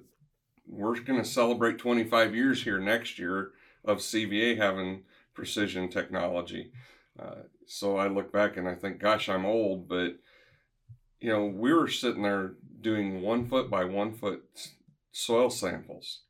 we're 0.68 1.00
going 1.00 1.22
to 1.22 1.28
celebrate 1.28 1.80
25 1.80 2.36
years 2.36 2.64
here 2.64 2.80
next 2.80 3.18
year 3.18 3.52
of 3.84 3.98
CVA 4.00 4.58
having 4.58 5.04
precision 5.34 5.90
technology. 5.90 6.72
Uh, 7.20 7.44
so 7.66 7.98
I 7.98 8.08
look 8.08 8.32
back 8.32 8.56
and 8.56 8.68
I 8.68 8.76
think, 8.76 9.00
gosh, 9.00 9.30
I'm 9.30 9.46
old, 9.46 9.88
but 9.88 10.18
you 11.20 11.32
know, 11.32 11.46
we 11.46 11.74
were 11.74 11.88
sitting 11.88 12.24
there 12.24 12.54
doing 12.82 13.22
one 13.22 13.48
foot 13.48 13.70
by 13.70 13.84
one 13.84 14.14
foot 14.14 14.44
soil 15.12 15.50
samples 15.50 16.22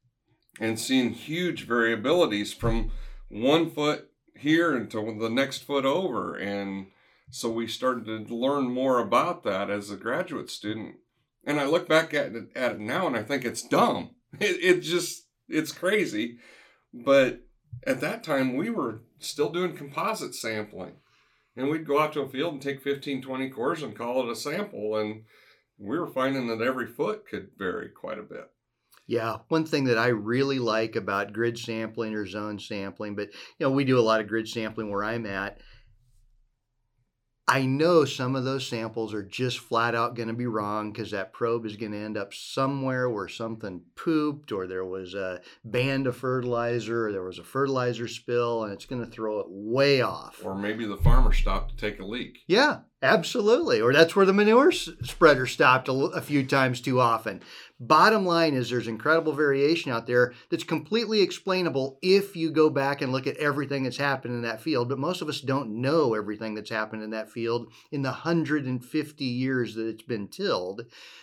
and 0.59 0.79
seeing 0.79 1.11
huge 1.11 1.67
variabilities 1.67 2.53
from 2.53 2.91
one 3.29 3.69
foot 3.69 4.09
here 4.35 4.75
until 4.75 5.17
the 5.17 5.29
next 5.29 5.63
foot 5.63 5.85
over. 5.85 6.35
And 6.35 6.88
so 7.29 7.49
we 7.49 7.67
started 7.67 8.27
to 8.27 8.35
learn 8.35 8.71
more 8.71 8.99
about 8.99 9.43
that 9.43 9.69
as 9.69 9.91
a 9.91 9.97
graduate 9.97 10.49
student 10.49 10.95
and 11.46 11.60
I 11.60 11.65
look 11.65 11.88
back 11.88 12.13
at 12.13 12.36
it, 12.36 12.50
at 12.55 12.74
it 12.74 12.79
now 12.79 13.08
and 13.08 13.15
I 13.15 13.24
think 13.24 13.46
it's 13.46 13.62
dumb. 13.62 14.12
It, 14.39 14.63
it 14.63 14.79
just, 14.81 15.25
it's 15.48 15.72
crazy. 15.72 16.38
But 16.93 17.41
at 17.84 18.00
that 18.01 18.24
time, 18.24 18.55
we 18.55 18.69
were 18.69 19.01
still 19.17 19.50
doing 19.50 19.75
composite 19.75 20.36
sampling. 20.36 20.93
And 21.55 21.67
we'd 21.67 21.88
go 21.88 22.00
out 22.00 22.13
to 22.13 22.22
a 22.22 22.29
field 22.29 22.53
and 22.53 22.62
take 22.62 22.84
15, 22.84 23.24
20 23.24 23.50
cores 23.50 23.81
and 23.81 23.96
call 23.96 24.22
it 24.22 24.31
a 24.31 24.36
sample. 24.36 24.98
And 24.98 25.24
we 25.79 25.98
were 25.98 26.08
finding 26.08 26.46
that 26.48 26.62
every 26.62 26.86
foot 26.86 27.27
could 27.27 27.50
vary 27.58 27.89
quite 27.89 28.19
a 28.19 28.24
bit. 28.24 28.51
Yeah, 29.08 29.38
one 29.48 29.65
thing 29.65 29.86
that 29.86 29.98
I 29.98 30.10
really 30.10 30.60
like 30.60 30.96
about 30.96 31.34
grid 31.34 31.58
sampling 31.58 32.13
or 32.13 32.27
zone 32.27 32.60
sampling, 32.60 33.15
but 33.15 33.29
you 33.58 33.65
know, 33.65 33.72
we 33.72 33.84
do 33.84 33.98
a 33.98 34.01
lot 34.01 34.22
of 34.22 34.27
grid 34.27 34.48
sampling 34.48 34.91
where 34.91 35.03
I'm 35.03 35.25
at, 35.25 35.58
I 37.51 37.65
know 37.65 38.06
some 38.06 38.36
of 38.36 38.44
those 38.44 38.68
samples 38.68 39.12
are 39.12 39.24
just 39.24 39.58
flat 39.58 39.96
out 39.96 40.15
going 40.15 40.27
to 40.27 40.36
be 40.36 40.46
wrong 40.46 40.91
because 40.91 41.10
that 41.10 41.34
probe 41.34 41.65
is 41.65 41.77
going 41.77 41.94
to 41.94 41.98
end 41.98 42.15
up 42.15 42.32
somewhere 42.32 43.10
where 43.10 43.27
something 43.27 43.82
pooped 43.96 44.51
or 44.51 44.68
there 44.68 44.86
was 44.86 45.15
a 45.15 45.41
band 45.65 46.06
of 46.06 46.15
fertilizer 46.15 47.08
or 47.08 47.12
there 47.12 47.24
was 47.24 47.39
a 47.39 47.44
fertilizer 47.44 48.08
spill 48.08 48.63
and 48.63 48.72
it's 48.72 48.86
going 48.86 49.03
to 49.03 49.10
throw 49.10 49.39
it 49.39 49.48
way 49.50 50.00
off. 50.00 50.41
Or 50.44 50.56
maybe 50.56 50.86
the 50.86 50.98
farmer 50.98 51.34
stopped 51.34 51.72
to 51.72 51.77
take 51.77 52.00
a 52.00 52.06
leak. 52.06 52.44
Yeah, 52.46 52.82
Absolutely. 53.01 53.79
Or 53.79 53.94
that's 53.94 54.15
where 54.15 54.25
the 54.25 54.34
manure 54.34 54.74
spreader 54.74 55.46
stopped 55.46 55.88
a, 55.88 55.94
a, 55.94 56.22
few 56.22 56.46
times 56.46 56.82
too 56.82 57.00
often. 57.00 57.41
Bottom 57.81 58.25
line 58.25 58.55
is 58.55 58.69
there's 58.69 58.89
incredible 58.89 59.31
variation 59.31 59.89
out 59.89 60.05
there 60.05 60.33
that's 60.50 60.65
completely 60.65 61.21
explainable 61.21 61.98
if 62.01 62.36
you 62.36 62.51
go 62.51 62.69
back 62.69 63.01
and 63.01 63.13
look 63.13 63.25
at 63.25 63.38
everything 63.38 63.83
that's 63.83 63.95
happened 63.95 64.33
in 64.33 64.41
that 64.41 64.59
field. 64.59 64.89
But 64.89 65.00
most 65.00 65.21
of 65.21 65.29
us 65.29 65.39
don't 65.39 65.81
know 65.81 66.13
everything 66.13 66.55
that's 66.55 66.69
happened 66.69 67.03
in 67.03 67.12
that 67.12 67.31
field 67.31 67.71
in 67.89 68.01
the 68.01 68.09
150 68.09 69.24
years 69.24 69.75
that 69.75 69.88
it's 69.88 70.03
been 70.03 70.27
tilled. 70.27 70.81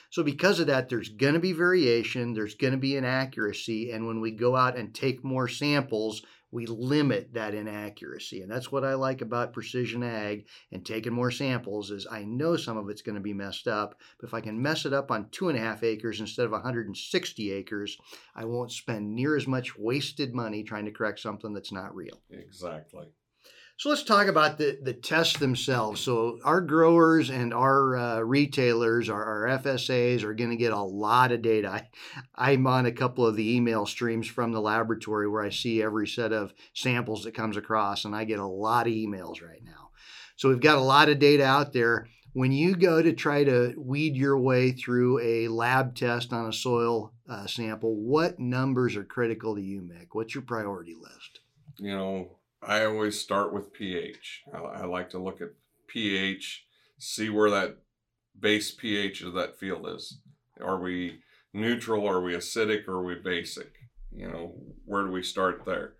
So, 0.09 0.23
because 0.23 0.59
of 0.59 0.69
that, 0.69 0.89
there's 0.89 1.11
going 1.11 1.35
to 1.35 1.41
be 1.41 1.53
variation, 1.53 2.33
there's 2.33 2.55
going 2.55 2.73
to 2.73 2.79
be 2.79 2.97
inaccuracy. 2.97 3.91
And 3.91 4.07
when 4.07 4.23
we 4.23 4.31
go 4.31 4.57
out 4.57 4.79
and 4.79 4.95
take 4.95 5.23
more 5.23 5.49
samples, 5.49 6.23
we 6.51 6.67
limit 6.67 7.35
that 7.35 7.55
inaccuracy. 7.55 8.43
And 8.43 8.51
that's 8.51 8.71
what 8.71 8.85
I 8.85 8.95
like 8.95 9.21
about 9.21 9.53
precision 9.53 10.03
ag 10.03 10.47
and 10.73 10.85
taking 10.85 11.13
more 11.13 11.31
samples 11.31 11.91
is 11.91 12.07
I 12.11 12.25
know 12.25 12.57
some 12.57 12.77
of 12.77 12.89
it's 12.89 13.03
going 13.03 13.17
to 13.17 13.21
be 13.21 13.35
messed 13.35 13.69
up, 13.69 14.01
but 14.21 14.29
if 14.29 14.35
I 14.35 14.41
can 14.41 14.61
mess 14.61 14.87
it 14.87 14.93
up 14.93 15.11
on 15.11 15.29
two 15.31 15.49
and 15.49 15.59
a 15.59 15.61
half 15.61 15.83
acres 15.83 16.21
instead 16.21 16.47
of 16.47 16.53
160 16.53 17.53
acres, 17.53 17.99
I 18.35 18.45
won't 18.45 18.73
spend 18.73 19.15
near 19.15 19.37
as 19.37 19.47
much 19.47 19.77
wasted 19.77 20.35
money 20.35 20.63
trying 20.63 20.85
to 20.85 20.93
correct 20.93 21.21
something 21.21 21.53
that's 21.53 21.73
not 21.73 21.95
real. 21.95 22.21
Exactly. 22.31 23.09
So 23.79 23.91
let's 23.91 24.05
talk 24.05 24.27
about 24.27 24.57
the, 24.57 24.79
the 24.83 24.95
tests 24.95 25.39
themselves. 25.39 26.01
So 26.01 26.39
our 26.45 26.63
growers 26.63 27.29
and 27.29 27.53
our 27.53 27.97
uh, 27.97 28.21
retailers, 28.21 29.11
our, 29.11 29.23
our, 29.23 29.59
FSAs 29.59 30.23
are 30.23 30.33
going 30.33 30.49
to 30.49 30.57
get 30.57 30.73
a 30.73 30.81
lot 30.81 31.31
of 31.31 31.43
data. 31.43 31.69
I, 31.69 31.89
I'm 32.35 32.67
on 32.67 32.87
a 32.87 32.93
couple 32.93 33.27
of 33.27 33.37
the 33.37 33.55
email 33.55 33.85
streams 33.85 34.27
from 34.27 34.53
the 34.53 34.63
laboratory 34.63 35.29
where 35.29 35.43
I 35.43 35.51
see 35.51 35.83
every 35.83 36.09
set 36.09 36.33
of 36.33 36.55
samples 36.73 37.25
that 37.25 37.35
comes 37.35 37.59
across, 37.59 38.07
and 38.07 38.17
I 38.17 38.25
get 38.25 38.39
a 38.39 38.47
lot 38.47 38.87
of 38.87 38.95
emails 38.95 39.43
right 39.43 39.63
now. 39.63 39.91
So 40.37 40.49
we've 40.49 40.61
got 40.61 40.79
a 40.79 40.81
lot 40.81 41.11
of 41.11 41.19
data 41.19 41.45
out 41.45 41.75
there. 41.75 42.09
When 42.33 42.53
you 42.53 42.77
go 42.77 43.03
to 43.03 43.13
try 43.13 43.45
to 43.45 43.75
weed 43.77 44.17
your 44.17 44.39
way 44.39 44.73
through 44.73 45.21
a 45.21 45.49
lab 45.49 45.95
test 45.95 46.33
on 46.33 46.49
a 46.49 46.53
soil 46.53 47.13
uh, 47.29 47.47
sample, 47.47 47.95
what 47.95 48.39
numbers 48.39 48.97
are 48.97 49.05
critical 49.05 49.55
to 49.55 49.63
you, 49.63 49.83
Mick? 49.83 50.09
What's 50.13 50.35
your 50.35 50.45
priority 50.45 50.95
list? 50.95 51.41
You 51.79 51.95
know, 51.95 52.31
I 52.67 52.85
always 52.85 53.21
start 53.21 53.53
with 53.53 53.73
pH. 53.73 54.43
I, 54.53 54.59
I 54.59 54.85
like 54.87 55.11
to 55.11 55.19
look 55.19 55.41
at 55.41 55.51
pH, 55.87 56.67
see 56.99 57.31
where 57.31 57.51
that 57.51 57.79
base 58.39 58.73
pH 58.73 59.23
of 59.23 59.35
that 59.35 59.59
field 59.59 59.89
is. 59.89 60.19
Are 60.61 60.81
we 60.81 61.21
neutral? 61.53 62.09
Are 62.09 62.21
we 62.21 62.35
acidic? 62.35 62.89
Or 62.89 62.95
are 62.95 63.05
we 63.05 63.15
basic? 63.15 63.73
You 64.13 64.29
know, 64.29 64.55
where 64.85 65.05
do 65.05 65.13
we 65.13 65.23
start 65.23 65.65
there? 65.65 65.95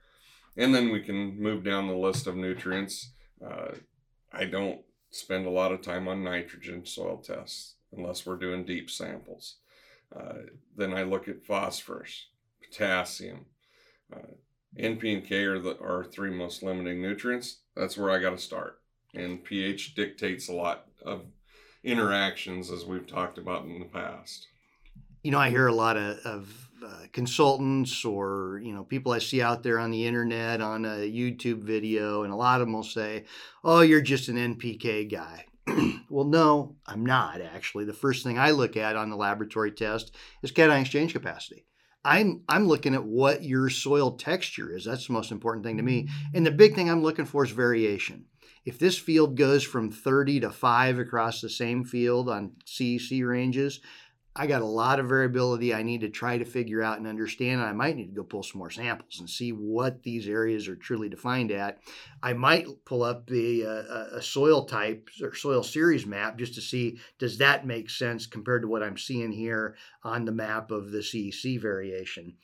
And 0.57 0.75
then 0.75 0.91
we 0.91 1.01
can 1.01 1.41
move 1.41 1.63
down 1.63 1.87
the 1.87 1.95
list 1.95 2.27
of 2.27 2.35
nutrients. 2.35 3.13
Uh, 3.45 3.73
I 4.33 4.47
don't 4.47 4.81
spend 5.11 5.47
a 5.47 5.51
lot 5.51 5.73
of 5.73 5.83
time 5.83 6.09
on 6.09 6.25
nitrogen 6.25 6.85
soil 6.85 7.19
tests 7.19 7.77
unless 7.97 8.27
we're 8.27 8.37
doing 8.37 8.65
deep 8.65 8.91
samples. 8.91 9.57
Uh, 10.15 10.49
then 10.77 10.95
I 10.95 11.03
look 11.03 11.29
at 11.29 11.45
phosphorus, 11.45 12.27
potassium, 12.63 13.47
uh, 14.13 14.35
NP 14.79 15.15
and 15.15 15.25
K 15.25 15.45
are 15.45 15.59
the 15.59 15.79
are 15.81 16.05
three 16.05 16.31
most 16.31 16.63
limiting 16.63 17.01
nutrients. 17.01 17.59
That's 17.75 17.97
where 17.97 18.11
I 18.11 18.19
got 18.19 18.31
to 18.31 18.39
start. 18.39 18.81
And 19.15 19.43
pH 19.43 19.95
dictates 19.95 20.49
a 20.49 20.53
lot 20.53 20.87
of 21.03 21.23
interactions, 21.83 22.71
as 22.71 22.85
we've 22.85 23.07
talked 23.07 23.39
about 23.39 23.65
in 23.65 23.79
the 23.79 23.87
past. 23.87 24.49
You 25.23 25.31
know, 25.31 25.39
I 25.39 25.51
hear 25.51 25.67
a 25.67 25.75
lot 25.75 25.97
of, 25.97 26.19
of 26.19 26.71
uh, 26.85 27.07
consultants 27.13 28.05
or 28.05 28.61
you 28.63 28.73
know 28.73 28.85
people 28.85 29.13
I 29.13 29.19
see 29.19 29.41
out 29.41 29.63
there 29.63 29.79
on 29.79 29.91
the 29.91 30.07
internet 30.07 30.61
on 30.61 30.85
a 30.85 31.11
YouTube 31.11 31.63
video, 31.63 32.23
and 32.23 32.33
a 32.33 32.37
lot 32.37 32.61
of 32.61 32.67
them 32.67 32.75
will 32.75 32.83
say, 32.83 33.25
"Oh, 33.65 33.81
you're 33.81 34.03
just 34.03 34.29
an 34.29 34.37
NPK 34.37 35.11
guy." 35.11 35.47
well, 36.11 36.27
no, 36.27 36.77
I'm 36.87 37.05
not 37.05 37.41
actually. 37.41 37.87
The 37.87 37.93
first 37.93 38.25
thing 38.25 38.39
I 38.39 38.51
look 38.51 38.77
at 38.77 38.97
on 38.97 39.11
the 39.11 39.17
laboratory 39.17 39.73
test 39.73 40.15
is 40.43 40.51
cation 40.51 40.81
exchange 40.81 41.13
capacity. 41.13 41.65
I'm 42.07 42.43
I'm 42.49 42.69
looking 42.69 42.95
at 42.95 43.05
what 43.05 43.43
your 43.43 43.69
soil 43.69 44.13
texture 44.13 44.75
is. 44.75 44.85
That's 44.85 45.09
the 45.09 45.13
most 45.13 45.33
important 45.33 45.65
thing 45.65 45.77
to 45.77 45.83
me. 45.83 46.09
And 46.33 46.47
the 46.47 46.53
big 46.53 46.75
thing 46.75 46.89
I'm 46.89 47.03
looking 47.03 47.25
for 47.25 47.45
is 47.45 47.51
variation. 47.51 48.27
If 48.65 48.79
this 48.79 48.99
field 48.99 49.37
goes 49.37 49.63
from 49.63 49.91
30 49.91 50.41
to 50.41 50.51
5 50.51 50.99
across 50.99 51.41
the 51.41 51.49
same 51.49 51.85
field 51.85 52.29
on 52.29 52.53
CEC 52.65 53.27
ranges, 53.27 53.81
I 54.39 54.47
got 54.47 54.61
a 54.61 54.67
lot 54.67 55.01
of 55.01 55.09
variability 55.09 55.73
I 55.73 55.83
need 55.83 56.03
to 56.03 56.11
try 56.11 56.37
to 56.37 56.45
figure 56.45 56.83
out 56.83 56.99
and 56.99 57.07
understand. 57.07 57.63
I 57.63 57.73
might 57.73 57.97
need 57.97 58.09
to 58.09 58.15
go 58.15 58.23
pull 58.23 58.43
some 58.43 58.59
more 58.59 58.71
samples 58.71 59.19
and 59.19 59.31
see 59.31 59.51
what 59.51 60.03
these 60.03 60.29
areas 60.29 60.69
are 60.69 60.77
truly 60.77 61.09
defined 61.09 61.51
at. 61.51 61.79
I 62.23 62.35
might 62.35 62.67
pull 62.85 63.03
up 63.03 63.27
the 63.27 63.65
uh, 63.65 64.17
a 64.17 64.23
soil 64.23 64.67
type 64.67 65.09
or 65.23 65.35
soil 65.35 65.63
series 65.63 66.05
map 66.05 66.39
just 66.39 66.55
to 66.57 66.61
see 66.61 66.99
does 67.19 67.39
that 67.39 67.67
make 67.67 67.89
sense 67.89 68.27
compared 68.27 68.63
to 68.63 68.69
what 68.69 68.83
I'm 68.83 68.99
seeing 68.99 69.33
here 69.33 69.77
on 70.03 70.27
the 70.27 70.33
map 70.33 70.71
of 70.71 70.91
the 70.91 70.99
CEC 70.99 71.61
variation. 71.61 72.35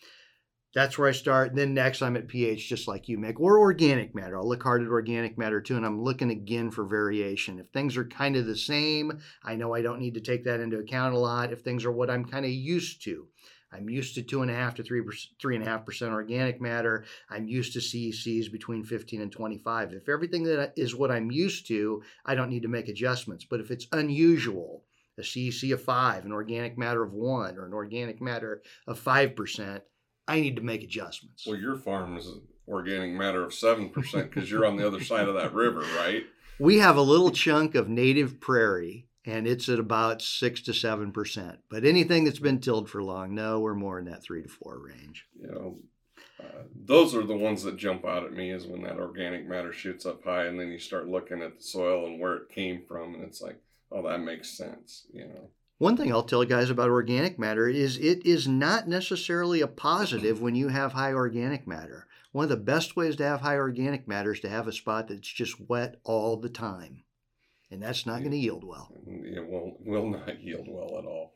That's 0.75 0.97
where 0.97 1.09
I 1.09 1.12
start. 1.12 1.50
And 1.50 1.59
then 1.59 1.75
next, 1.75 2.00
I'm 2.00 2.17
at 2.17 2.29
pH, 2.29 2.69
just 2.69 2.88
like 2.88 3.07
you, 3.07 3.19
Mick, 3.19 3.38
or 3.38 3.59
organic 3.59 4.14
matter. 4.14 4.38
I'll 4.38 4.49
look 4.49 4.62
hard 4.62 4.83
at 4.83 4.88
organic 4.88 5.37
matter 5.37 5.61
too, 5.61 5.76
and 5.76 5.85
I'm 5.85 6.02
looking 6.02 6.31
again 6.31 6.71
for 6.71 6.87
variation. 6.87 7.59
If 7.59 7.69
things 7.69 7.97
are 7.97 8.05
kind 8.05 8.37
of 8.37 8.47
the 8.47 8.57
same, 8.57 9.21
I 9.45 9.55
know 9.55 9.75
I 9.75 9.83
don't 9.83 10.00
need 10.00 10.14
to 10.14 10.21
take 10.21 10.45
that 10.45 10.61
into 10.61 10.79
account 10.79 11.14
a 11.14 11.19
lot. 11.19 11.52
If 11.52 11.61
things 11.61 11.85
are 11.85 11.93
what 11.93 12.09
I'm 12.09 12.25
kind 12.25 12.47
of 12.47 12.50
used 12.50 13.05
to, 13.05 13.26
I'm 13.71 13.88
used 13.88 14.14
to 14.14 14.23
two 14.23 14.43
and 14.43 14.50
a 14.50 14.55
half 14.55 14.75
to 14.76 14.83
three 14.83 15.02
three 15.41 15.57
and 15.57 15.67
a 15.67 15.69
half 15.69 15.85
percent 15.85 16.12
organic 16.12 16.61
matter. 16.61 17.05
I'm 17.29 17.49
used 17.49 17.73
to 17.75 17.79
CECs 17.79 18.50
between 18.52 18.85
15 18.85 19.21
and 19.21 19.33
25. 19.33 19.93
If 19.93 20.09
everything 20.09 20.45
that 20.45 20.73
is 20.76 20.95
what 20.95 21.11
I'm 21.11 21.31
used 21.31 21.67
to, 21.69 22.02
I 22.25 22.35
don't 22.35 22.50
need 22.50 22.62
to 22.62 22.69
make 22.69 22.88
adjustments. 22.88 23.47
But 23.49 23.61
if 23.61 23.71
it's 23.71 23.88
unusual, 23.93 24.85
a 25.19 25.23
CEC 25.23 25.73
of 25.73 25.83
five, 25.83 26.25
an 26.25 26.33
organic 26.33 26.79
matter 26.79 27.02
of 27.02 27.12
one, 27.12 27.57
or 27.59 27.67
an 27.67 27.75
organic 27.75 28.21
matter 28.23 28.62
of 28.87 28.99
five 28.99 29.37
percent, 29.37 29.83
I 30.29 30.41
need 30.41 30.57
to 30.57 30.62
make 30.62 30.83
adjustments. 30.83 31.47
Well, 31.47 31.57
your 31.57 31.76
farm 31.76 32.17
is 32.17 32.26
an 32.26 32.43
organic 32.69 33.12
matter 33.12 33.43
of 33.43 33.50
7% 33.50 33.93
because 34.12 34.50
you're 34.50 34.67
on 34.67 34.76
the 34.76 34.87
other 34.87 35.02
side 35.02 35.29
of 35.29 35.35
that 35.35 35.52
river, 35.52 35.81
right? 35.97 36.25
We 36.59 36.79
have 36.79 36.97
a 36.97 37.02
little 37.02 37.33
chunk 37.33 37.75
of 37.75 37.88
native 37.88 38.38
prairie 38.38 39.09
and 39.25 39.49
it's 39.49 39.69
at 39.69 39.81
about 39.81 40.23
6 40.23 40.61
to 40.62 40.71
7%. 40.71 41.57
But 41.69 41.85
anything 41.85 42.23
that's 42.23 42.38
been 42.38 42.61
tilled 42.61 42.88
for 42.88 43.02
long, 43.02 43.35
no, 43.35 43.59
we're 43.59 43.75
more 43.75 43.99
in 43.99 44.05
that 44.05 44.23
3 44.23 44.43
to 44.43 44.49
4 44.49 44.79
range. 44.79 45.26
You 45.41 45.49
know, 45.49 45.76
uh, 46.38 46.62
those 46.85 47.17
are 47.17 47.25
the 47.25 47.37
ones 47.37 47.64
that 47.64 47.79
jump 47.79 48.05
out 48.05 48.25
at 48.25 48.33
me 48.33 48.50
is 48.52 48.67
when 48.67 48.83
that 48.83 48.99
organic 48.99 49.49
matter 49.49 49.73
shoots 49.73 50.07
up 50.07 50.23
high 50.23 50.45
and 50.45 50.61
then 50.61 50.69
you 50.69 50.79
start 50.79 51.09
looking 51.09 51.43
at 51.43 51.57
the 51.59 51.64
soil 51.64 52.07
and 52.07 52.21
where 52.21 52.35
it 52.35 52.49
came 52.49 52.83
from 52.87 53.14
and 53.14 53.25
it's 53.25 53.41
like, 53.41 53.59
oh, 53.91 54.02
that 54.02 54.21
makes 54.21 54.50
sense, 54.50 55.07
you 55.12 55.25
know. 55.25 55.49
One 55.83 55.97
thing 55.97 56.12
I'll 56.12 56.23
tell 56.23 56.45
you 56.45 56.49
guys 56.49 56.71
about 56.71 56.91
organic 56.91 57.41
matter 57.41 57.69
is 57.69 57.99
it 57.99 58.25
is 58.25 58.47
not 58.47 58.87
necessarily 58.87 59.61
a 59.61 59.67
positive 59.67 60.41
when 60.41 60.55
you 60.55 60.69
have 60.69 60.93
high 60.93 61.12
organic 61.12 61.67
matter. 61.67 62.07
One 62.31 62.45
of 62.45 62.51
the 62.51 62.57
best 62.57 62.95
ways 62.95 63.17
to 63.17 63.25
have 63.25 63.41
high 63.41 63.57
organic 63.57 64.07
matter 64.07 64.33
is 64.33 64.39
to 64.43 64.49
have 64.49 64.69
a 64.69 64.73
spot 64.73 65.09
that's 65.09 65.27
just 65.27 65.61
wet 65.69 65.97
all 66.05 66.37
the 66.37 66.49
time. 66.49 67.03
And 67.69 67.83
that's 67.83 68.07
not 68.07 68.21
going 68.21 68.31
to 68.31 68.37
yield 68.37 68.62
well. 68.62 68.93
It 69.09 69.45
will, 69.45 69.77
will 69.81 70.09
not 70.09 70.41
yield 70.41 70.69
well 70.69 70.99
at 71.01 71.05
all. 71.05 71.35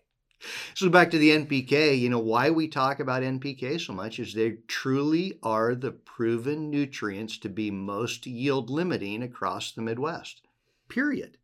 So 0.75 0.89
back 0.91 1.11
to 1.11 1.19
the 1.19 1.31
NPK, 1.31 1.99
you 1.99 2.09
know, 2.09 2.21
why 2.21 2.51
we 2.51 2.69
talk 2.69 3.01
about 3.01 3.25
NPK 3.25 3.85
so 3.85 3.95
much 3.95 4.21
is 4.21 4.33
they 4.33 4.59
truly 4.69 5.41
are 5.43 5.75
the 5.75 5.91
proven 5.91 6.71
nutrients 6.71 7.37
to 7.39 7.49
be 7.49 7.73
most 7.73 8.29
yield 8.29 8.71
limiting 8.71 9.25
across 9.25 9.73
the 9.73 9.83
Midwest. 9.83 10.43
Period. 10.89 11.37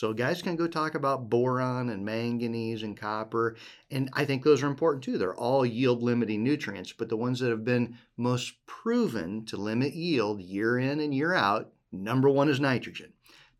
So 0.00 0.14
guys 0.14 0.40
can 0.40 0.56
go 0.56 0.66
talk 0.66 0.94
about 0.94 1.28
boron 1.28 1.90
and 1.90 2.02
manganese 2.02 2.84
and 2.84 2.96
copper, 2.96 3.56
and 3.90 4.08
I 4.14 4.24
think 4.24 4.42
those 4.42 4.62
are 4.62 4.66
important 4.66 5.04
too. 5.04 5.18
They're 5.18 5.34
all 5.34 5.66
yield 5.66 6.02
limiting 6.02 6.42
nutrients, 6.42 6.90
but 6.90 7.10
the 7.10 7.18
ones 7.18 7.38
that 7.40 7.50
have 7.50 7.66
been 7.66 7.98
most 8.16 8.54
proven 8.64 9.44
to 9.44 9.58
limit 9.58 9.92
yield 9.92 10.40
year 10.40 10.78
in 10.78 11.00
and 11.00 11.14
year 11.14 11.34
out, 11.34 11.72
number 11.92 12.30
one 12.30 12.48
is 12.48 12.58
nitrogen. 12.58 13.12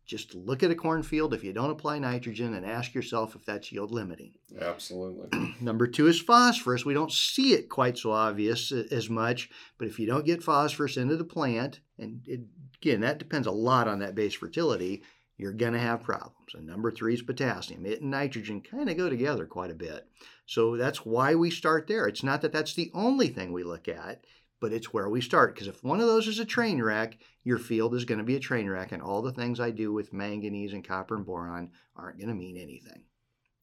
Just 0.03 0.33
look 0.33 0.63
at 0.63 0.71
a 0.71 0.75
cornfield 0.75 1.35
if 1.35 1.43
you 1.43 1.53
don't 1.53 1.69
apply 1.69 1.99
nitrogen 1.99 2.55
and 2.55 2.65
ask 2.65 2.95
yourself 2.95 3.35
if 3.35 3.45
that's 3.45 3.71
yield 3.71 3.91
limiting. 3.91 4.33
Absolutely. 4.59 5.55
Number 5.61 5.85
two 5.85 6.07
is 6.07 6.19
phosphorus. 6.19 6.83
We 6.83 6.95
don't 6.95 7.11
see 7.11 7.53
it 7.53 7.69
quite 7.69 7.99
so 7.99 8.13
obvious 8.13 8.71
as 8.71 9.11
much, 9.11 9.51
but 9.77 9.87
if 9.87 9.99
you 9.99 10.07
don't 10.07 10.25
get 10.25 10.41
phosphorus 10.41 10.97
into 10.97 11.17
the 11.17 11.23
plant, 11.23 11.81
and 11.99 12.21
it, 12.25 12.41
again, 12.81 13.01
that 13.01 13.19
depends 13.19 13.45
a 13.45 13.51
lot 13.51 13.87
on 13.87 13.99
that 13.99 14.15
base 14.15 14.33
fertility, 14.33 15.03
you're 15.41 15.51
going 15.51 15.73
to 15.73 15.79
have 15.79 16.03
problems. 16.03 16.53
And 16.53 16.67
number 16.67 16.91
three 16.91 17.15
is 17.15 17.23
potassium. 17.23 17.85
It 17.85 18.01
and 18.01 18.11
nitrogen 18.11 18.61
kind 18.61 18.89
of 18.89 18.95
go 18.95 19.09
together 19.09 19.47
quite 19.47 19.71
a 19.71 19.75
bit. 19.75 20.07
So 20.45 20.77
that's 20.77 21.03
why 21.03 21.33
we 21.33 21.49
start 21.49 21.87
there. 21.87 22.07
It's 22.07 22.21
not 22.21 22.41
that 22.41 22.51
that's 22.53 22.75
the 22.75 22.91
only 22.93 23.27
thing 23.27 23.51
we 23.51 23.63
look 23.63 23.87
at, 23.87 24.23
but 24.59 24.71
it's 24.71 24.93
where 24.93 25.09
we 25.09 25.19
start. 25.19 25.55
Because 25.55 25.67
if 25.67 25.83
one 25.83 25.99
of 25.99 26.05
those 26.05 26.27
is 26.27 26.37
a 26.37 26.45
train 26.45 26.79
wreck, 26.79 27.17
your 27.43 27.57
field 27.57 27.95
is 27.95 28.05
going 28.05 28.19
to 28.19 28.23
be 28.23 28.35
a 28.35 28.39
train 28.39 28.69
wreck, 28.69 28.91
and 28.91 29.01
all 29.01 29.23
the 29.23 29.31
things 29.31 29.59
I 29.59 29.71
do 29.71 29.91
with 29.91 30.13
manganese 30.13 30.73
and 30.73 30.87
copper 30.87 31.15
and 31.15 31.25
boron 31.25 31.71
aren't 31.95 32.19
going 32.19 32.29
to 32.29 32.35
mean 32.35 32.55
anything. 32.55 33.01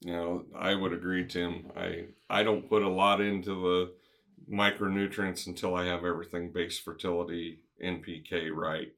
You 0.00 0.12
know, 0.12 0.44
I 0.58 0.74
would 0.74 0.92
agree, 0.92 1.26
Tim. 1.26 1.70
I 1.76 2.06
I 2.28 2.42
don't 2.42 2.68
put 2.68 2.82
a 2.82 2.88
lot 2.88 3.20
into 3.20 3.50
the 3.50 3.92
micronutrients 4.52 5.46
until 5.46 5.76
I 5.76 5.86
have 5.86 6.04
everything 6.04 6.50
base 6.52 6.78
fertility, 6.78 7.60
NPK 7.84 8.50
right, 8.52 8.92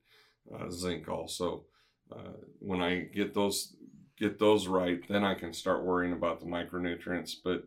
uh, 0.54 0.70
zinc 0.70 1.08
also 1.08 1.64
Uh, 2.12 2.32
when 2.58 2.80
I 2.82 3.00
get 3.00 3.34
those 3.34 3.74
get 4.18 4.38
those 4.38 4.66
right, 4.66 5.02
then 5.08 5.24
I 5.24 5.34
can 5.34 5.52
start 5.52 5.84
worrying 5.84 6.12
about 6.12 6.40
the 6.40 6.46
micronutrients. 6.46 7.32
But 7.42 7.64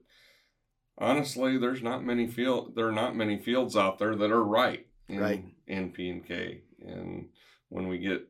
honestly, 0.98 1.58
there's 1.58 1.82
not 1.82 2.04
many 2.04 2.28
field 2.28 2.76
there 2.76 2.88
are 2.88 2.92
not 2.92 3.16
many 3.16 3.38
fields 3.40 3.76
out 3.76 4.00
there 4.00 4.16
that 4.16 4.32
are 4.32 4.44
right 4.44 4.86
in 5.08 5.20
Right. 5.20 5.46
NP 5.68 6.12
and 6.12 6.26
K. 6.26 6.62
And 6.86 7.30
when 7.70 7.88
we 7.88 7.98
get 7.98 8.28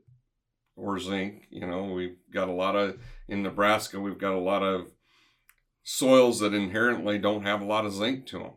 or 0.75 0.99
zinc, 0.99 1.47
you 1.51 1.67
know, 1.67 1.83
we've 1.85 2.17
got 2.33 2.47
a 2.47 2.53
lot 2.53 2.75
of 2.75 2.97
in 3.27 3.43
Nebraska, 3.43 3.99
we've 3.99 4.17
got 4.17 4.33
a 4.33 4.39
lot 4.39 4.63
of 4.63 4.87
soils 5.83 6.39
that 6.39 6.53
inherently 6.53 7.17
don't 7.19 7.43
have 7.43 7.61
a 7.61 7.65
lot 7.65 7.85
of 7.85 7.93
zinc 7.93 8.25
to 8.27 8.39
them. 8.39 8.51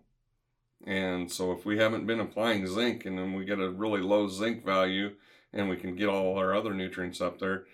And 0.87 1.31
so 1.33 1.53
if 1.53 1.65
we 1.67 1.79
haven't 1.79 2.07
been 2.07 2.21
applying 2.21 2.67
zinc 2.67 3.05
and 3.05 3.19
then 3.19 3.33
we 3.33 3.45
get 3.45 3.59
a 3.59 3.71
really 3.71 4.01
low 4.01 4.29
zinc 4.29 4.65
value 4.65 5.15
and 5.57 5.69
we 5.69 5.77
can 5.77 5.97
get 5.97 6.09
all 6.09 6.39
our 6.39 6.55
other 6.55 6.75
nutrients 6.75 7.21
up 7.21 7.39
there, 7.39 7.65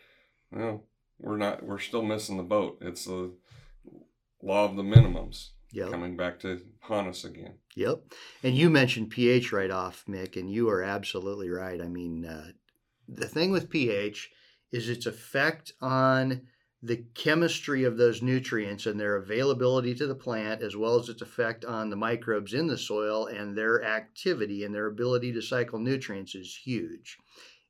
well, 0.51 0.85
we're 1.19 1.37
not 1.37 1.63
we're 1.63 1.79
still 1.79 2.03
missing 2.03 2.37
the 2.37 2.43
boat. 2.43 2.79
It's 2.81 3.05
the 3.05 3.33
law 4.43 4.65
of 4.65 4.77
the 4.77 4.83
minimums 4.83 5.51
Yep. 5.75 5.91
coming 5.91 6.17
back 6.19 6.39
to 6.41 6.61
haunt 6.81 7.09
us 7.09 7.25
again. 7.25 7.55
Yep. 7.77 8.03
And 8.43 8.55
you 8.55 8.69
mentioned 8.69 9.09
pH 9.09 9.53
right 9.53 9.71
off, 9.71 10.05
Mick, 10.07 10.37
and 10.37 10.51
you 10.51 10.69
are 10.69 10.83
absolutely 10.83 11.49
right. 11.49 11.81
I 11.81 11.89
mean, 11.89 12.27
uh, 12.27 12.53
the 13.09 13.27
thing 13.27 13.51
with 13.51 13.71
pH 13.71 14.31
is 14.71 14.91
its 14.91 15.07
effect 15.07 15.73
on 15.81 16.43
the 16.83 17.05
chemistry 17.15 17.85
of 17.85 17.97
those 17.97 18.23
nutrients 18.23 18.87
and 18.87 18.99
their 19.01 19.17
availability 19.17 19.95
to 19.95 20.07
the 20.07 20.15
plant, 20.15 20.63
as 20.63 20.77
well 20.77 20.99
as 20.99 21.09
its 21.09 21.23
effect 21.23 21.65
on 21.65 21.89
the 21.89 21.97
microbes 21.97 22.53
in 22.53 22.67
the 22.67 22.77
soil 22.77 23.27
and 23.27 23.57
their 23.57 23.85
activity 23.85 24.65
and 24.65 24.75
their 24.75 24.89
ability 24.89 25.33
to 25.33 25.41
cycle 25.41 25.79
nutrients 25.79 26.35
is 26.35 26.55
huge. 26.55 27.19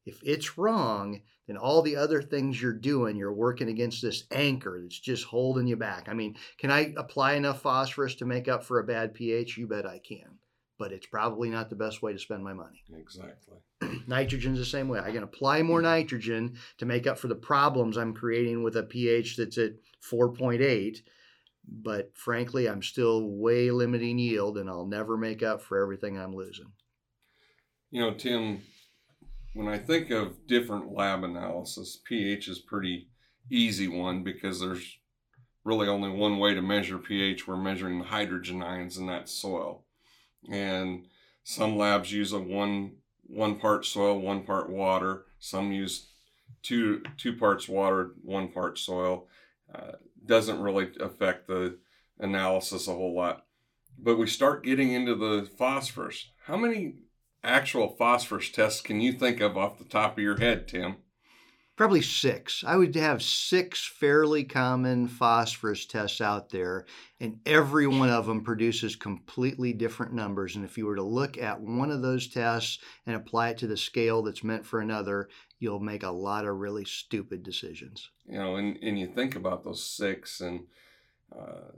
If 0.04 0.20
it's 0.22 0.58
wrong, 0.58 1.20
then 1.46 1.56
all 1.56 1.82
the 1.82 1.96
other 1.96 2.22
things 2.22 2.60
you're 2.60 2.72
doing, 2.72 3.16
you're 3.16 3.32
working 3.32 3.68
against 3.68 4.02
this 4.02 4.24
anchor 4.30 4.78
that's 4.82 4.98
just 4.98 5.24
holding 5.24 5.66
you 5.66 5.76
back. 5.76 6.08
I 6.08 6.14
mean, 6.14 6.36
can 6.58 6.70
I 6.70 6.92
apply 6.96 7.34
enough 7.34 7.62
phosphorus 7.62 8.14
to 8.16 8.24
make 8.24 8.48
up 8.48 8.64
for 8.64 8.78
a 8.78 8.84
bad 8.84 9.14
pH? 9.14 9.56
You 9.56 9.66
bet 9.66 9.86
I 9.86 9.98
can. 9.98 10.38
But 10.78 10.92
it's 10.92 11.06
probably 11.06 11.48
not 11.48 11.70
the 11.70 11.76
best 11.76 12.02
way 12.02 12.12
to 12.12 12.18
spend 12.18 12.42
my 12.42 12.52
money. 12.52 12.82
Exactly. 12.96 13.58
Nitrogen's 14.06 14.58
the 14.58 14.64
same 14.64 14.88
way. 14.88 14.98
I 14.98 15.12
can 15.12 15.22
apply 15.22 15.62
more 15.62 15.82
nitrogen 15.82 16.56
to 16.78 16.86
make 16.86 17.06
up 17.06 17.18
for 17.18 17.28
the 17.28 17.34
problems 17.36 17.96
I'm 17.96 18.14
creating 18.14 18.62
with 18.62 18.76
a 18.76 18.82
pH 18.82 19.36
that's 19.36 19.58
at 19.58 19.72
4.8. 20.10 20.98
But 21.68 22.10
frankly, 22.16 22.68
I'm 22.68 22.82
still 22.82 23.28
way 23.28 23.70
limiting 23.70 24.18
yield 24.18 24.58
and 24.58 24.68
I'll 24.68 24.86
never 24.86 25.16
make 25.16 25.42
up 25.42 25.62
for 25.62 25.80
everything 25.80 26.18
I'm 26.18 26.34
losing. 26.34 26.72
You 27.90 28.00
know, 28.00 28.14
Tim, 28.14 28.62
when 29.54 29.68
I 29.68 29.78
think 29.78 30.10
of 30.10 30.46
different 30.46 30.92
lab 30.92 31.24
analysis, 31.24 31.98
pH 32.04 32.48
is 32.48 32.58
pretty 32.58 33.08
easy 33.50 33.88
one 33.88 34.22
because 34.22 34.60
there's 34.60 34.98
really 35.64 35.88
only 35.88 36.10
one 36.10 36.38
way 36.38 36.54
to 36.54 36.62
measure 36.62 36.98
pH. 36.98 37.46
We're 37.46 37.56
measuring 37.56 37.98
the 37.98 38.06
hydrogen 38.06 38.62
ions 38.62 38.96
in 38.96 39.06
that 39.06 39.28
soil. 39.28 39.84
And 40.50 41.06
some 41.44 41.76
labs 41.76 42.12
use 42.12 42.32
a 42.32 42.40
one 42.40 42.92
one 43.26 43.56
part 43.56 43.84
soil, 43.86 44.20
one 44.20 44.42
part 44.42 44.70
water. 44.70 45.24
Some 45.38 45.72
use 45.72 46.08
two 46.62 47.02
two 47.16 47.34
parts 47.34 47.68
water, 47.68 48.12
one 48.22 48.48
part 48.48 48.78
soil. 48.78 49.28
Uh, 49.72 49.92
doesn't 50.24 50.60
really 50.60 50.90
affect 51.00 51.46
the 51.46 51.78
analysis 52.18 52.88
a 52.88 52.92
whole 52.92 53.14
lot. 53.14 53.44
But 53.98 54.16
we 54.16 54.26
start 54.26 54.64
getting 54.64 54.92
into 54.92 55.14
the 55.14 55.48
phosphorus. 55.58 56.30
How 56.46 56.56
many 56.56 56.94
actual 57.44 57.88
phosphorus 57.88 58.50
tests 58.50 58.80
can 58.80 59.00
you 59.00 59.12
think 59.12 59.40
of 59.40 59.56
off 59.56 59.78
the 59.78 59.84
top 59.84 60.16
of 60.18 60.22
your 60.22 60.38
head, 60.38 60.68
Tim? 60.68 60.96
Probably 61.74 62.02
six. 62.02 62.62
I 62.66 62.76
would 62.76 62.94
have 62.96 63.22
six 63.22 63.86
fairly 63.86 64.44
common 64.44 65.08
phosphorus 65.08 65.86
tests 65.86 66.20
out 66.20 66.50
there, 66.50 66.84
and 67.18 67.40
every 67.46 67.86
one 67.86 68.10
of 68.10 68.26
them 68.26 68.44
produces 68.44 68.94
completely 68.94 69.72
different 69.72 70.12
numbers. 70.12 70.54
And 70.54 70.66
if 70.66 70.76
you 70.76 70.84
were 70.86 70.96
to 70.96 71.02
look 71.02 71.38
at 71.38 71.60
one 71.60 71.90
of 71.90 72.02
those 72.02 72.28
tests 72.28 72.78
and 73.06 73.16
apply 73.16 73.50
it 73.50 73.58
to 73.58 73.66
the 73.66 73.76
scale 73.76 74.22
that's 74.22 74.44
meant 74.44 74.66
for 74.66 74.80
another, 74.80 75.30
you'll 75.58 75.80
make 75.80 76.02
a 76.02 76.10
lot 76.10 76.44
of 76.44 76.58
really 76.58 76.84
stupid 76.84 77.42
decisions. 77.42 78.10
You 78.26 78.38
know, 78.38 78.56
and, 78.56 78.78
and 78.82 78.98
you 78.98 79.06
think 79.06 79.34
about 79.34 79.64
those 79.64 79.84
six, 79.84 80.42
and 80.42 80.66
uh, 81.34 81.72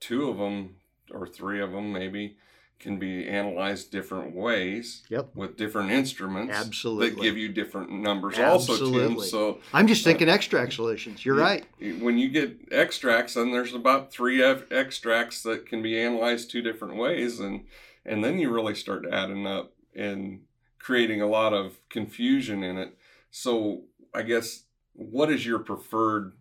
two 0.00 0.28
of 0.28 0.36
them 0.36 0.76
or 1.12 1.28
three 1.28 1.60
of 1.60 1.70
them 1.70 1.92
maybe 1.92 2.36
can 2.82 2.98
be 2.98 3.26
analyzed 3.28 3.90
different 3.92 4.34
ways 4.34 5.02
Yep. 5.08 5.30
with 5.36 5.56
different 5.56 5.92
instruments 5.92 6.54
Absolutely. 6.54 7.10
that 7.10 7.20
give 7.22 7.38
you 7.38 7.48
different 7.48 7.90
numbers 7.92 8.38
also, 8.38 8.90
Tim. 8.90 9.20
So 9.20 9.60
I'm 9.72 9.86
just 9.86 10.02
thinking 10.04 10.28
extract 10.28 10.72
solutions. 10.74 11.24
You're 11.24 11.36
Yeah. 11.38 11.42
right. 11.42 11.64
when 12.02 12.18
you 12.18 12.28
get 12.28 12.56
extracts 12.72 13.34
then 13.34 13.52
there's 13.52 13.72
about 13.72 14.12
three 14.12 14.42
F- 14.42 14.70
extracts 14.72 15.42
that 15.44 15.64
can 15.64 15.80
be 15.82 15.98
analyzed 15.98 16.50
two 16.50 16.60
different 16.60 16.96
ways 16.96 17.38
and 17.40 17.64
and 18.04 18.24
then 18.24 18.38
you 18.40 18.50
really 18.50 18.74
start 18.74 19.06
adding 19.10 19.46
up 19.46 19.72
and 19.94 20.40
creating 20.78 21.22
a 21.22 21.26
lot 21.28 21.52
of 21.52 21.78
confusion 21.88 22.62
in 22.64 22.76
it 22.78 22.96
so 23.30 23.84
i 24.12 24.22
guess 24.22 24.64
what 24.94 25.30
is 25.30 25.46
your 25.46 25.58
preferred 25.60 26.32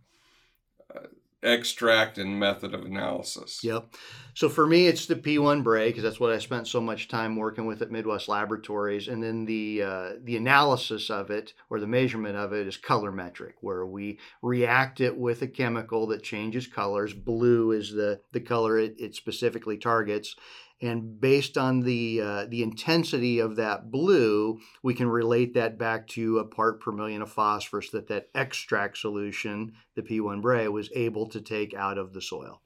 uh, 0.95 1.07
extract 1.43 2.17
and 2.17 2.39
method 2.39 2.73
of 2.73 2.85
analysis 2.85 3.61
Yep. 3.63 3.95
So 4.33 4.47
for 4.47 4.65
me, 4.65 4.87
it's 4.87 5.05
the 5.05 5.15
P1 5.15 5.63
Bray 5.63 5.89
because 5.89 6.03
that's 6.03 6.19
what 6.19 6.31
I 6.31 6.37
spent 6.37 6.67
so 6.67 6.79
much 6.79 7.07
time 7.07 7.35
working 7.35 7.65
with 7.65 7.81
at 7.81 7.91
Midwest 7.91 8.29
Laboratories, 8.29 9.07
and 9.07 9.21
then 9.21 9.45
the 9.45 9.83
uh, 9.83 10.09
the 10.23 10.37
analysis 10.37 11.09
of 11.09 11.29
it 11.29 11.53
or 11.69 11.79
the 11.79 11.87
measurement 11.87 12.37
of 12.37 12.53
it 12.53 12.67
is 12.67 12.77
colorimetric, 12.77 13.53
where 13.61 13.85
we 13.85 14.19
react 14.41 15.01
it 15.01 15.17
with 15.17 15.41
a 15.41 15.47
chemical 15.47 16.07
that 16.07 16.23
changes 16.23 16.67
colors. 16.67 17.13
Blue 17.13 17.71
is 17.71 17.91
the 17.91 18.21
the 18.31 18.39
color 18.39 18.79
it, 18.79 18.95
it 18.99 19.15
specifically 19.15 19.77
targets, 19.77 20.35
and 20.81 21.19
based 21.21 21.57
on 21.57 21.81
the 21.81 22.21
uh, 22.21 22.45
the 22.49 22.63
intensity 22.63 23.39
of 23.39 23.55
that 23.57 23.91
blue, 23.91 24.59
we 24.81 24.93
can 24.93 25.07
relate 25.07 25.53
that 25.53 25.77
back 25.77 26.07
to 26.09 26.39
a 26.39 26.45
part 26.45 26.81
per 26.81 26.91
million 26.91 27.21
of 27.21 27.31
phosphorus 27.31 27.89
that 27.91 28.07
that 28.07 28.29
extract 28.33 28.97
solution, 28.97 29.73
the 29.95 30.01
P1 30.01 30.41
Bray, 30.41 30.67
was 30.67 30.89
able 30.95 31.27
to 31.27 31.41
take 31.41 31.73
out 31.73 31.97
of 31.97 32.13
the 32.13 32.21
soil. 32.21 32.61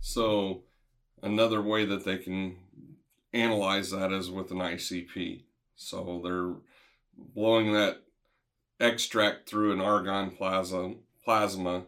so 0.00 0.62
another 1.22 1.60
way 1.60 1.84
that 1.84 2.04
they 2.04 2.16
can 2.18 2.56
analyze 3.32 3.90
that 3.90 4.10
is 4.10 4.30
with 4.30 4.50
an 4.50 4.58
icp 4.58 5.42
so 5.76 6.20
they're 6.24 6.54
blowing 7.34 7.72
that 7.72 7.98
extract 8.80 9.48
through 9.48 9.72
an 9.72 9.80
argon 9.80 10.30
plasma 10.30 10.94
plasma 11.24 11.84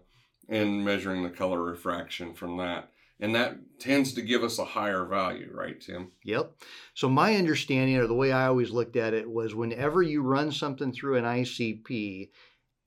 and 0.48 0.84
measuring 0.84 1.22
the 1.22 1.30
color 1.30 1.62
refraction 1.62 2.34
from 2.34 2.58
that 2.58 2.91
and 3.22 3.34
that 3.34 3.56
tends 3.78 4.12
to 4.12 4.20
give 4.20 4.42
us 4.42 4.58
a 4.58 4.64
higher 4.64 5.06
value 5.06 5.50
right 5.54 5.80
tim 5.80 6.10
Yep. 6.24 6.52
So 6.94 7.08
my 7.08 7.36
understanding 7.36 7.96
or 7.96 8.06
the 8.06 8.14
way 8.14 8.32
I 8.32 8.46
always 8.46 8.70
looked 8.70 8.96
at 8.96 9.14
it 9.14 9.28
was 9.28 9.54
whenever 9.54 10.02
you 10.02 10.20
run 10.22 10.52
something 10.52 10.92
through 10.92 11.16
an 11.16 11.24
ICP, 11.24 12.30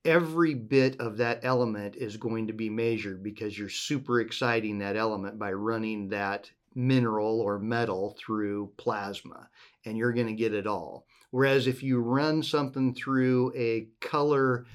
every 0.04 0.54
bit 0.54 1.00
of 1.00 1.18
that 1.18 1.40
element 1.44 1.96
is 1.96 2.18
going 2.18 2.48
to 2.48 2.54
be 2.54 2.70
measured 2.70 3.24
because 3.24 3.58
you're 3.58 3.70
super 3.70 4.20
exciting 4.20 4.78
that 4.80 4.96
element 4.96 5.40
by 5.40 5.52
running 5.52 6.10
that 6.10 6.52
mineral 6.76 7.42
or 7.42 7.58
metal 7.58 8.16
through 8.20 8.72
plasma 8.78 9.50
and 9.86 9.98
you're 9.98 10.14
going 10.14 10.28
to 10.28 10.34
get 10.34 10.54
it 10.54 10.68
all. 10.68 11.08
Whereas 11.32 11.68
if 11.68 11.82
you 11.82 12.00
run 12.00 12.44
something 12.44 12.94
through 12.94 13.54
a 13.56 13.88
color 14.02 14.66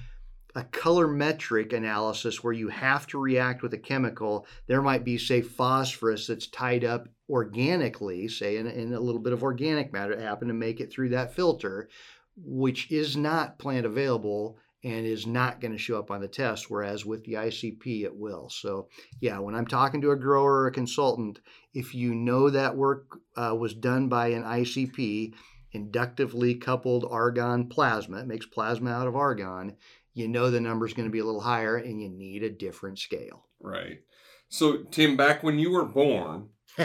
a 0.55 0.63
colorimetric 0.63 1.73
analysis 1.73 2.43
where 2.43 2.53
you 2.53 2.69
have 2.69 3.07
to 3.09 3.19
react 3.19 3.63
with 3.63 3.73
a 3.75 3.79
chemical, 3.79 4.47
there 4.67 4.83
might 4.83 5.05
be, 5.05 5.19
say, 5.19 5.43
phosphorus 5.43 6.27
that's 6.27 6.47
tied 6.47 6.85
up 6.85 7.09
organically, 7.29 8.29
say, 8.29 8.57
in, 8.57 8.67
in 8.67 8.93
a 8.93 9.01
little 9.01 9.21
bit 9.21 9.33
of 9.33 9.43
organic 9.43 9.93
matter 9.93 10.17
that 10.17 10.23
happened 10.23 10.49
to 10.49 10.55
make 10.55 10.81
it 10.81 10.93
through 10.93 11.11
that 11.11 11.35
filter, 11.35 11.89
which 12.37 12.91
is 12.91 13.17
not 13.17 13.59
plant 13.59 13.87
available 13.87 14.59
and 14.83 15.07
is 15.07 15.27
not 15.27 15.61
going 15.61 15.73
to 15.73 15.79
show 15.79 15.99
up 15.99 16.11
on 16.11 16.21
the 16.21 16.29
test. 16.29 16.71
Whereas 16.71 17.05
with 17.05 17.25
the 17.25 17.35
ICP, 17.35 18.05
it 18.05 18.17
will. 18.17 18.49
So, 18.49 18.89
yeah, 19.21 19.39
when 19.39 19.55
I'm 19.55 19.67
talking 19.67 20.01
to 20.01 20.13
a 20.13 20.17
grower 20.17 20.63
or 20.63 20.67
a 20.69 20.73
consultant, 20.73 21.39
if 21.75 21.95
you 21.95 22.15
know 22.15 22.51
that 22.51 22.77
work 22.77 23.19
uh, 23.37 23.55
was 23.59 23.75
done 23.75 24.09
by 24.09 24.29
an 24.29 24.43
ICP, 24.43 25.35
inductively 25.73 26.55
coupled 26.55 27.07
argon 27.09 27.69
plasma, 27.69 28.19
it 28.19 28.27
makes 28.27 28.47
plasma 28.47 28.91
out 28.91 29.07
of 29.07 29.17
argon, 29.17 29.77
you 30.21 30.29
know 30.29 30.51
the 30.51 30.61
number 30.61 30.87
is 30.87 30.95
going 30.95 31.09
to 31.09 31.13
be 31.13 31.19
a 31.19 31.25
little 31.25 31.41
higher 31.41 31.77
and 31.77 32.01
you 32.01 32.09
need 32.09 32.43
a 32.43 32.51
different 32.51 32.99
scale. 32.99 33.47
right 33.61 34.01
so 34.49 34.79
tim 34.91 35.17
back 35.17 35.43
when 35.43 35.59
you 35.59 35.71
were 35.71 35.85
born 35.85 36.49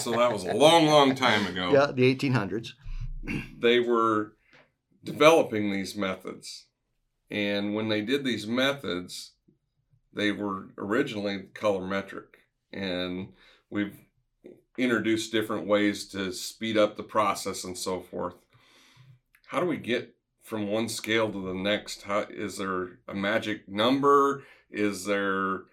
so 0.00 0.12
that 0.12 0.32
was 0.32 0.44
a 0.44 0.54
long 0.54 0.86
long 0.86 1.14
time 1.14 1.46
ago 1.46 1.70
yeah, 1.72 1.92
the 1.92 2.14
1800s. 2.14 2.70
they 3.58 3.80
were 3.80 4.32
developing 5.06 5.70
these 5.70 5.96
methods. 5.96 6.66
And 7.30 7.74
when 7.74 7.88
they 7.88 8.02
did 8.02 8.24
these 8.24 8.46
methods, 8.46 9.32
they 10.12 10.32
were 10.32 10.68
originally 10.76 11.48
colorimetric. 11.54 12.26
And 12.72 13.32
we've 13.70 13.96
introduced 14.76 15.32
different 15.32 15.66
ways 15.66 16.06
to 16.08 16.32
speed 16.32 16.76
up 16.76 16.96
the 16.96 17.02
process 17.02 17.64
and 17.64 17.78
so 17.78 18.00
forth. 18.00 18.34
How 19.46 19.60
do 19.60 19.66
we 19.66 19.78
get 19.78 20.14
from 20.46 20.68
one 20.68 20.88
scale 20.88 21.30
to 21.32 21.44
the 21.44 21.54
next? 21.54 22.02
How 22.02 22.20
is 22.30 22.56
there 22.56 23.00
a 23.08 23.14
magic 23.14 23.68
number? 23.68 24.44
Is 24.70 25.04
there 25.04 25.64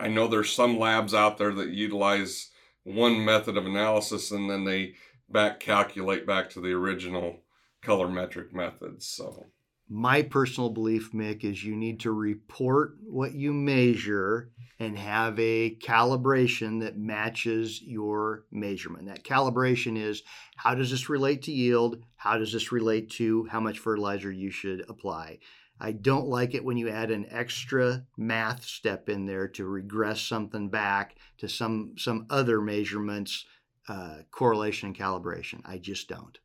I 0.00 0.08
know 0.08 0.26
there's 0.26 0.50
some 0.50 0.78
labs 0.78 1.12
out 1.12 1.38
there 1.38 1.52
that 1.52 1.68
utilize 1.68 2.50
one 2.84 3.22
method 3.24 3.56
of 3.56 3.66
analysis 3.66 4.30
and 4.30 4.48
then 4.48 4.64
they 4.64 4.94
back 5.28 5.60
calculate 5.60 6.26
back 6.26 6.48
to 6.50 6.60
the 6.60 6.72
original 6.72 7.40
colorimetric 7.82 8.52
methods. 8.54 9.06
So 9.06 9.46
my 9.88 10.22
personal 10.22 10.70
belief, 10.70 11.12
Mick, 11.12 11.44
is 11.44 11.64
you 11.64 11.76
need 11.76 12.00
to 12.00 12.12
report 12.12 12.96
what 13.02 13.32
you 13.32 13.52
measure 13.52 14.50
and 14.78 14.96
have 14.96 15.38
a 15.40 15.76
calibration 15.76 16.80
that 16.80 16.98
matches 16.98 17.82
your 17.82 18.44
measurement. 18.50 19.06
That 19.06 19.24
calibration 19.24 19.96
is 19.96 20.22
how 20.56 20.74
does 20.74 20.90
this 20.90 21.08
relate 21.08 21.42
to 21.42 21.52
yield? 21.52 22.02
How 22.16 22.38
does 22.38 22.52
this 22.52 22.70
relate 22.70 23.10
to 23.12 23.46
how 23.46 23.60
much 23.60 23.78
fertilizer 23.78 24.30
you 24.30 24.50
should 24.50 24.84
apply? 24.88 25.38
I 25.80 25.92
don't 25.92 26.26
like 26.26 26.54
it 26.54 26.64
when 26.64 26.76
you 26.76 26.88
add 26.88 27.10
an 27.10 27.26
extra 27.30 28.04
math 28.16 28.64
step 28.64 29.08
in 29.08 29.26
there 29.26 29.48
to 29.48 29.64
regress 29.64 30.20
something 30.20 30.68
back 30.68 31.16
to 31.38 31.48
some 31.48 31.94
some 31.96 32.26
other 32.30 32.60
measurements, 32.60 33.44
uh, 33.88 34.18
correlation 34.30 34.88
and 34.88 34.98
calibration. 34.98 35.60
I 35.64 35.78
just 35.78 36.08
don't. 36.08 36.38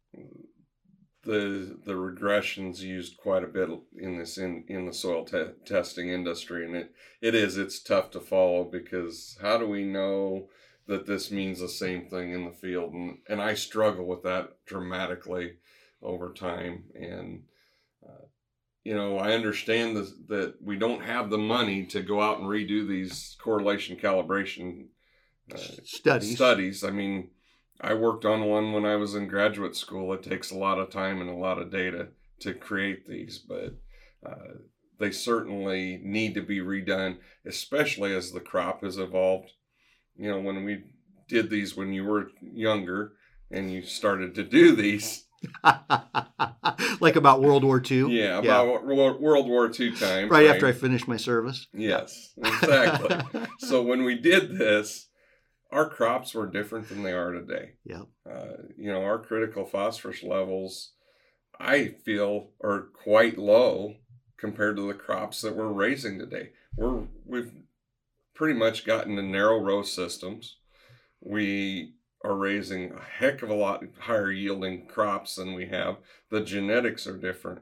The 1.25 1.77
the 1.85 1.93
regressions 1.93 2.79
used 2.79 3.17
quite 3.17 3.43
a 3.43 3.47
bit 3.47 3.69
in 3.97 4.17
this 4.17 4.37
in, 4.37 4.65
in 4.67 4.85
the 4.85 4.93
soil 4.93 5.23
te- 5.23 5.53
testing 5.65 6.09
industry, 6.09 6.65
and 6.65 6.75
it 6.75 6.93
it 7.21 7.33
is 7.33 7.57
it's 7.57 7.79
tough 7.79 8.11
to 8.11 8.19
follow 8.19 8.63
because 8.65 9.37
how 9.41 9.57
do 9.57 9.67
we 9.67 9.85
know 9.85 10.49
that 10.87 11.05
this 11.05 11.31
means 11.31 11.59
the 11.59 11.69
same 11.69 12.09
thing 12.09 12.33
in 12.33 12.43
the 12.45 12.51
field? 12.51 12.93
And 12.93 13.19
and 13.29 13.41
I 13.41 13.53
struggle 13.53 14.05
with 14.05 14.23
that 14.23 14.65
dramatically 14.65 15.57
over 16.01 16.33
time 16.33 16.85
and. 16.93 17.43
Uh, 18.05 18.25
you 18.83 18.93
know, 18.93 19.17
I 19.17 19.31
understand 19.31 19.95
that, 19.95 20.27
that 20.27 20.55
we 20.61 20.77
don't 20.77 21.03
have 21.03 21.29
the 21.29 21.37
money 21.37 21.85
to 21.85 22.01
go 22.01 22.21
out 22.21 22.39
and 22.39 22.47
redo 22.49 22.85
these 22.85 23.37
correlation 23.39 23.95
calibration 23.95 24.87
uh, 25.53 25.57
studies. 25.83 26.35
Studies. 26.35 26.83
I 26.83 26.91
mean, 26.91 27.29
I 27.83 27.93
worked 27.93 28.23
on 28.23 28.45
one 28.45 28.71
when 28.71 28.85
I 28.85 28.95
was 28.95 29.13
in 29.13 29.27
graduate 29.27 29.75
school. 29.75 30.13
It 30.13 30.23
takes 30.23 30.51
a 30.51 30.57
lot 30.57 30.79
of 30.79 30.89
time 30.89 31.19
and 31.19 31.29
a 31.29 31.35
lot 31.35 31.59
of 31.59 31.69
data 31.69 32.07
to 32.39 32.53
create 32.53 33.05
these, 33.07 33.37
but 33.37 33.75
uh, 34.25 34.53
they 34.99 35.11
certainly 35.11 35.99
need 36.01 36.33
to 36.35 36.41
be 36.41 36.59
redone, 36.59 37.17
especially 37.45 38.15
as 38.15 38.31
the 38.31 38.39
crop 38.39 38.83
has 38.83 38.97
evolved. 38.97 39.51
You 40.15 40.31
know, 40.31 40.39
when 40.39 40.63
we 40.63 40.83
did 41.27 41.49
these 41.49 41.75
when 41.75 41.91
you 41.91 42.05
were 42.05 42.29
younger 42.41 43.13
and 43.51 43.71
you 43.71 43.81
started 43.81 44.33
to 44.35 44.43
do 44.43 44.75
these, 44.75 45.25
like 47.01 47.17
about 47.17 47.41
World 47.41 47.65
War 47.65 47.81
II. 47.83 48.17
Yeah, 48.17 48.39
about 48.39 48.67
yeah. 48.67 48.93
World 49.19 49.47
War 49.47 49.71
II 49.77 49.91
time. 49.91 50.29
Right, 50.29 50.45
right, 50.45 50.47
after 50.47 50.67
I 50.67 50.71
finished 50.71 51.07
my 51.07 51.17
service. 51.17 51.67
Yes, 51.73 52.33
exactly. 52.37 53.41
so 53.59 53.81
when 53.81 54.03
we 54.03 54.15
did 54.15 54.57
this, 54.57 55.09
our 55.73 55.89
crops 55.89 56.33
were 56.33 56.45
different 56.45 56.87
than 56.87 57.03
they 57.03 57.11
are 57.11 57.31
today. 57.31 57.71
Yep. 57.85 58.07
Uh, 58.29 58.63
you 58.77 58.91
know, 58.91 59.03
our 59.03 59.17
critical 59.17 59.65
phosphorus 59.65 60.23
levels, 60.23 60.91
I 61.59 61.87
feel, 62.05 62.51
are 62.63 62.81
quite 62.93 63.37
low 63.37 63.95
compared 64.37 64.77
to 64.77 64.87
the 64.87 64.93
crops 64.93 65.41
that 65.41 65.55
we're 65.55 65.67
raising 65.67 66.19
today. 66.19 66.51
We're 66.77 67.07
we've 67.25 67.51
pretty 68.35 68.57
much 68.57 68.85
gotten 68.85 69.15
to 69.15 69.23
narrow 69.23 69.59
row 69.59 69.81
systems. 69.81 70.57
We 71.19 71.95
are 72.23 72.35
raising 72.35 72.91
a 72.91 73.01
heck 73.01 73.41
of 73.41 73.49
a 73.49 73.55
lot 73.55 73.83
higher 73.99 74.31
yielding 74.31 74.87
crops 74.87 75.35
than 75.35 75.53
we 75.53 75.67
have. 75.67 75.97
The 76.29 76.41
genetics 76.41 77.07
are 77.07 77.17
different. 77.17 77.61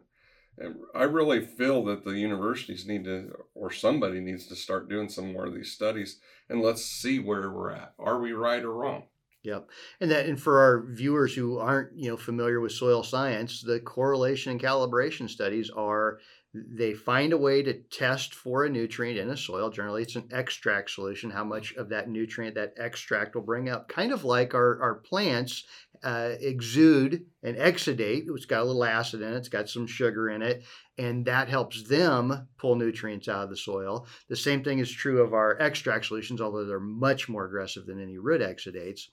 I 0.94 1.04
really 1.04 1.46
feel 1.46 1.84
that 1.86 2.04
the 2.04 2.12
universities 2.12 2.86
need 2.86 3.06
to, 3.06 3.34
or 3.56 3.72
somebody 3.72 4.20
needs 4.20 4.48
to 4.48 4.56
start 4.56 4.90
doing 4.90 5.10
some 5.10 5.34
more 5.34 5.46
of 5.46 5.54
these 5.54 5.72
studies 5.72 6.20
and 6.50 6.62
let's 6.62 6.86
see 6.86 7.20
where 7.20 7.50
we're 7.50 7.72
at. 7.72 7.94
Are 7.98 8.20
we 8.20 8.34
right 8.34 8.64
or 8.64 8.74
wrong? 8.74 9.04
Yep. 9.44 9.70
And 10.00 10.12
that 10.12 10.28
and 10.28 10.40
for 10.40 10.60
our 10.60 10.86
viewers 10.94 11.34
who 11.34 11.58
aren't, 11.58 11.98
you 11.98 12.10
know, 12.10 12.18
familiar 12.18 12.60
with 12.60 12.74
soil 12.74 13.02
science, 13.02 13.62
the 13.62 13.80
correlation 13.80 14.52
and 14.52 14.62
calibration 14.62 15.28
studies 15.28 15.72
are 15.72 16.20
they 16.54 16.94
find 16.94 17.32
a 17.32 17.38
way 17.38 17.64
to 17.64 17.74
test 17.74 18.36
for 18.36 18.66
a 18.66 18.70
nutrient 18.70 19.18
in 19.18 19.30
a 19.30 19.38
soil. 19.38 19.70
Generally, 19.70 20.04
it's 20.04 20.16
an 20.18 20.28
extract 20.32 20.92
solution, 20.92 21.32
how 21.32 21.46
much 21.46 21.74
of 21.76 21.90
that 21.90 22.10
nutrient 22.10 22.56
that 22.56 22.74
extract 22.78 23.36
will 23.36 23.42
bring 23.42 23.70
up. 23.70 23.88
Kind 23.88 24.12
of 24.12 24.26
like 24.26 24.54
our, 24.54 24.82
our 24.82 24.96
plants 24.96 25.64
uh, 26.04 26.32
exude 26.42 27.26
and 27.44 27.56
exudate. 27.56 28.26
It's 28.28 28.46
got 28.46 28.64
a 28.64 28.66
little 28.66 28.84
acid 28.84 29.22
in 29.22 29.34
it, 29.34 29.38
it's 29.38 29.48
got 29.50 29.70
some 29.70 29.88
sugar 29.88 30.30
in 30.30 30.42
it, 30.42 30.64
and 30.98 31.26
that 31.26 31.48
helps 31.48 31.84
them 31.84 32.48
pull 32.58 32.76
nutrients 32.76 33.30
out 33.30 33.46
of 33.46 33.50
the 33.50 33.58
soil. 33.58 34.06
The 34.28 34.36
same 34.36 34.62
thing 34.62 34.80
is 34.80 34.92
true 34.92 35.22
of 35.22 35.34
our 35.34 35.58
extract 35.62 36.06
solutions, 36.06 36.42
although 36.42 36.66
they're 36.66 36.80
much 36.80 37.30
more 37.30 37.46
aggressive 37.46 37.86
than 37.86 38.02
any 38.02 38.18
root 38.18 38.42
exudates 38.42 39.08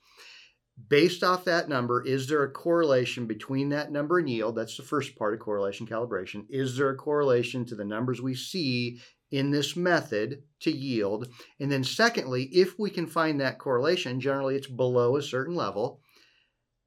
based 0.89 1.25
off 1.25 1.45
that 1.45 1.69
number, 1.69 2.05
is 2.05 2.29
there 2.29 2.43
a 2.45 2.51
correlation 2.51 3.27
between 3.27 3.71
that 3.71 3.91
number 3.91 4.19
and 4.19 4.31
yield? 4.31 4.57
That's 4.57 4.77
the 4.77 4.83
first 4.83 5.17
part 5.17 5.35
of 5.35 5.41
correlation 5.41 5.87
calibration. 5.87 6.45
Is 6.49 6.77
there 6.77 6.91
a 6.91 6.97
correlation 6.97 7.65
to 7.67 7.75
the 7.75 7.85
numbers 7.85 8.21
we 8.21 8.35
see 8.35 9.01
in 9.31 9.51
this 9.51 9.77
method 9.77 10.43
to 10.61 10.71
yield? 10.71 11.29
And 11.59 11.71
then, 11.71 11.85
secondly, 11.85 12.45
if 12.45 12.79
we 12.79 12.91
can 12.91 13.07
find 13.07 13.41
that 13.41 13.59
correlation, 13.59 14.21
generally 14.21 14.57
it's 14.57 14.69
below 14.69 15.17
a 15.17 15.23
certain 15.23 15.55
level. 15.55 16.01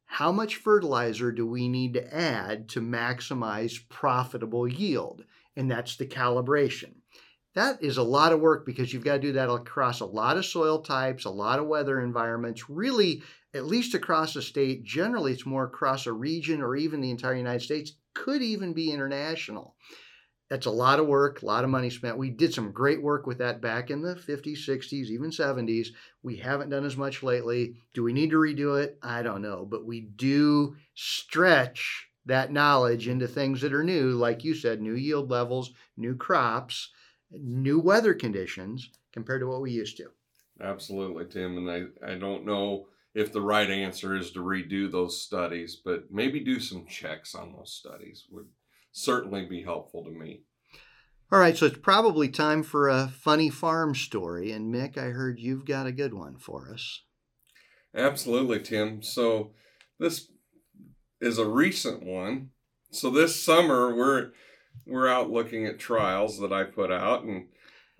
How 0.05 0.31
much 0.31 0.57
fertilizer 0.57 1.31
do 1.31 1.45
we 1.45 1.67
need 1.67 1.93
to 1.93 2.13
add 2.13 2.69
to 2.69 2.81
maximize 2.81 3.77
profitable 3.89 4.67
yield? 4.67 5.23
And 5.55 5.69
that's 5.69 5.95
the 5.95 6.05
calibration. 6.05 7.00
That 7.53 7.83
is 7.83 7.97
a 7.97 8.03
lot 8.03 8.31
of 8.31 8.39
work 8.39 8.65
because 8.65 8.93
you've 8.93 9.03
got 9.03 9.15
to 9.15 9.19
do 9.19 9.33
that 9.33 9.51
across 9.51 9.99
a 9.99 10.05
lot 10.05 10.37
of 10.37 10.45
soil 10.45 10.81
types, 10.81 11.25
a 11.25 11.29
lot 11.29 11.59
of 11.59 11.67
weather 11.67 11.99
environments, 11.99 12.69
really 12.69 13.23
at 13.53 13.65
least 13.65 13.93
across 13.93 14.35
a 14.37 14.41
state. 14.41 14.83
Generally, 14.83 15.33
it's 15.33 15.45
more 15.45 15.65
across 15.65 16.07
a 16.07 16.13
region 16.13 16.61
or 16.61 16.77
even 16.77 17.01
the 17.01 17.11
entire 17.11 17.35
United 17.35 17.61
States, 17.61 17.93
could 18.13 18.41
even 18.41 18.73
be 18.73 18.91
international. 18.91 19.75
That's 20.49 20.65
a 20.65 20.71
lot 20.71 20.99
of 20.99 21.07
work, 21.07 21.41
a 21.41 21.45
lot 21.45 21.63
of 21.63 21.69
money 21.69 21.89
spent. 21.89 22.17
We 22.17 22.29
did 22.29 22.53
some 22.53 22.73
great 22.73 23.01
work 23.01 23.25
with 23.25 23.37
that 23.37 23.61
back 23.61 23.89
in 23.89 24.01
the 24.01 24.15
50s, 24.15 24.67
60s, 24.67 25.05
even 25.05 25.31
70s. 25.31 25.87
We 26.23 26.37
haven't 26.37 26.69
done 26.69 26.85
as 26.85 26.97
much 26.97 27.23
lately. 27.23 27.75
Do 27.93 28.03
we 28.03 28.11
need 28.11 28.31
to 28.31 28.35
redo 28.35 28.81
it? 28.81 28.97
I 29.01 29.23
don't 29.23 29.41
know. 29.41 29.65
But 29.65 29.85
we 29.85 30.01
do 30.01 30.75
stretch 30.93 32.07
that 32.25 32.51
knowledge 32.51 33.07
into 33.07 33.27
things 33.27 33.61
that 33.61 33.73
are 33.73 33.83
new, 33.83 34.11
like 34.11 34.43
you 34.43 34.53
said, 34.53 34.81
new 34.81 34.93
yield 34.93 35.31
levels, 35.31 35.71
new 35.95 36.15
crops, 36.15 36.89
new 37.31 37.79
weather 37.79 38.13
conditions 38.13 38.89
compared 39.13 39.41
to 39.41 39.47
what 39.47 39.61
we 39.61 39.71
used 39.71 39.97
to. 39.97 40.07
Absolutely, 40.61 41.25
Tim. 41.25 41.57
And 41.57 41.69
I, 41.69 42.11
I 42.11 42.15
don't 42.15 42.45
know 42.45 42.87
if 43.13 43.33
the 43.33 43.41
right 43.41 43.69
answer 43.69 44.15
is 44.15 44.31
to 44.31 44.39
redo 44.39 44.91
those 44.91 45.21
studies, 45.21 45.77
but 45.83 46.11
maybe 46.11 46.39
do 46.39 46.59
some 46.59 46.85
checks 46.85 47.35
on 47.35 47.53
those 47.53 47.73
studies 47.73 48.25
would 48.31 48.47
certainly 48.91 49.45
be 49.45 49.63
helpful 49.63 50.03
to 50.03 50.11
me. 50.11 50.41
All 51.31 51.39
right, 51.39 51.55
so 51.55 51.65
it's 51.65 51.77
probably 51.77 52.27
time 52.27 52.61
for 52.61 52.89
a 52.89 53.07
funny 53.07 53.49
farm 53.49 53.95
story. 53.95 54.51
And 54.51 54.73
Mick, 54.73 54.97
I 54.97 55.11
heard 55.11 55.39
you've 55.39 55.65
got 55.65 55.87
a 55.87 55.93
good 55.93 56.13
one 56.13 56.37
for 56.37 56.69
us. 56.73 57.03
Absolutely, 57.95 58.59
Tim. 58.59 59.01
So 59.01 59.51
this 59.99 60.29
is 61.21 61.37
a 61.37 61.47
recent 61.47 62.03
one. 62.03 62.49
So 62.91 63.09
this 63.09 63.41
summer 63.41 63.95
we're 63.95 64.31
we're 64.85 65.07
out 65.07 65.29
looking 65.29 65.65
at 65.65 65.79
trials 65.79 66.39
that 66.39 66.51
I 66.51 66.63
put 66.63 66.91
out 66.91 67.23
and 67.23 67.47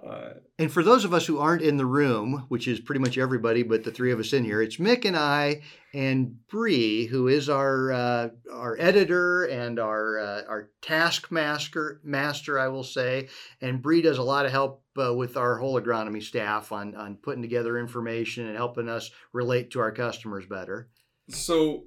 uh, 0.05 0.34
and 0.57 0.71
for 0.71 0.81
those 0.81 1.05
of 1.05 1.13
us 1.13 1.27
who 1.27 1.38
aren't 1.38 1.62
in 1.62 1.77
the 1.77 1.86
room, 1.86 2.45
which 2.47 2.67
is 2.67 2.79
pretty 2.79 2.99
much 2.99 3.17
everybody 3.17 3.62
but 3.62 3.84
the 3.84 3.91
three 3.91 4.12
of 4.12 4.19
us 4.19 4.34
in 4.34 4.43
here, 4.43 4.62
it's 4.62 4.77
Mick 4.77 5.05
and 5.05 5.15
I 5.15 5.62
and 5.93 6.47
Bree, 6.47 7.05
who 7.05 7.27
is 7.27 7.49
our 7.49 7.91
uh, 7.91 8.29
our 8.51 8.77
editor 8.79 9.43
and 9.43 9.79
our 9.79 10.19
uh, 10.19 10.41
our 10.47 10.71
taskmaster 10.81 12.01
master, 12.03 12.57
I 12.57 12.69
will 12.69 12.84
say. 12.84 13.29
And 13.62 13.81
Bree 13.81 14.01
does 14.01 14.17
a 14.17 14.23
lot 14.23 14.45
of 14.45 14.51
help 14.51 14.84
uh, 14.99 15.13
with 15.13 15.38
our 15.38 15.57
whole 15.57 15.79
agronomy 15.79 16.23
staff 16.23 16.71
on 16.71 16.95
on 16.95 17.17
putting 17.17 17.43
together 17.43 17.77
information 17.77 18.47
and 18.47 18.57
helping 18.57 18.89
us 18.89 19.12
relate 19.34 19.71
to 19.71 19.81
our 19.81 19.91
customers 19.91 20.45
better. 20.47 20.89
So 21.29 21.84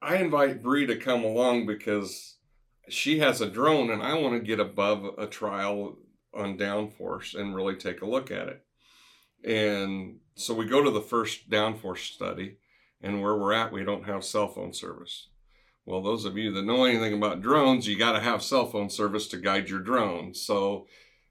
I 0.00 0.16
invite 0.16 0.62
Bree 0.62 0.86
to 0.86 0.96
come 0.96 1.22
along 1.22 1.66
because 1.66 2.37
she 2.88 3.18
has 3.20 3.40
a 3.40 3.50
drone, 3.50 3.90
and 3.90 4.02
I 4.02 4.14
want 4.14 4.34
to 4.34 4.46
get 4.46 4.60
above 4.60 5.04
a 5.18 5.26
trial 5.26 5.98
on 6.34 6.58
downforce 6.58 7.34
and 7.34 7.54
really 7.54 7.76
take 7.76 8.02
a 8.02 8.06
look 8.06 8.30
at 8.30 8.48
it. 8.48 8.64
And 9.44 10.18
so 10.34 10.54
we 10.54 10.66
go 10.66 10.82
to 10.82 10.90
the 10.90 11.00
first 11.00 11.48
downforce 11.50 12.12
study, 12.12 12.58
and 13.00 13.22
where 13.22 13.36
we're 13.36 13.52
at, 13.52 13.72
we 13.72 13.84
don't 13.84 14.06
have 14.06 14.24
cell 14.24 14.48
phone 14.48 14.72
service. 14.72 15.28
Well, 15.86 16.02
those 16.02 16.26
of 16.26 16.36
you 16.36 16.52
that 16.52 16.66
know 16.66 16.84
anything 16.84 17.14
about 17.14 17.40
drones, 17.40 17.88
you 17.88 17.96
got 17.96 18.12
to 18.12 18.20
have 18.20 18.42
cell 18.42 18.66
phone 18.66 18.90
service 18.90 19.26
to 19.28 19.38
guide 19.38 19.70
your 19.70 19.80
drone. 19.80 20.34
So 20.34 20.86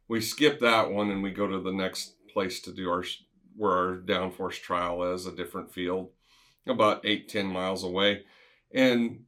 we 0.08 0.20
skip 0.20 0.60
that 0.62 0.90
one 0.90 1.12
and 1.12 1.22
we 1.22 1.30
go 1.32 1.46
to 1.46 1.60
the 1.60 1.72
next 1.72 2.16
place 2.34 2.60
to 2.62 2.74
do 2.74 2.90
our 2.90 3.04
where 3.56 3.72
our 3.72 3.98
downforce 3.98 4.60
trial 4.60 5.14
is, 5.14 5.26
a 5.26 5.32
different 5.32 5.72
field, 5.72 6.10
about 6.68 7.06
eight 7.06 7.30
ten 7.30 7.46
miles 7.46 7.84
away. 7.84 8.24
And 8.74 9.26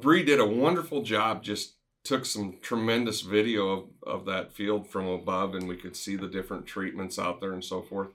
Bree 0.00 0.22
did 0.22 0.40
a 0.40 0.46
wonderful 0.46 1.02
job 1.02 1.42
just 1.42 1.74
took 2.04 2.24
some 2.24 2.56
tremendous 2.62 3.20
video 3.20 3.68
of, 3.68 3.84
of 4.02 4.24
that 4.26 4.52
field 4.52 4.86
from 4.88 5.06
above 5.06 5.54
and 5.54 5.68
we 5.68 5.76
could 5.76 5.96
see 5.96 6.16
the 6.16 6.28
different 6.28 6.66
treatments 6.66 7.18
out 7.18 7.40
there 7.40 7.52
and 7.52 7.64
so 7.64 7.82
forth. 7.82 8.08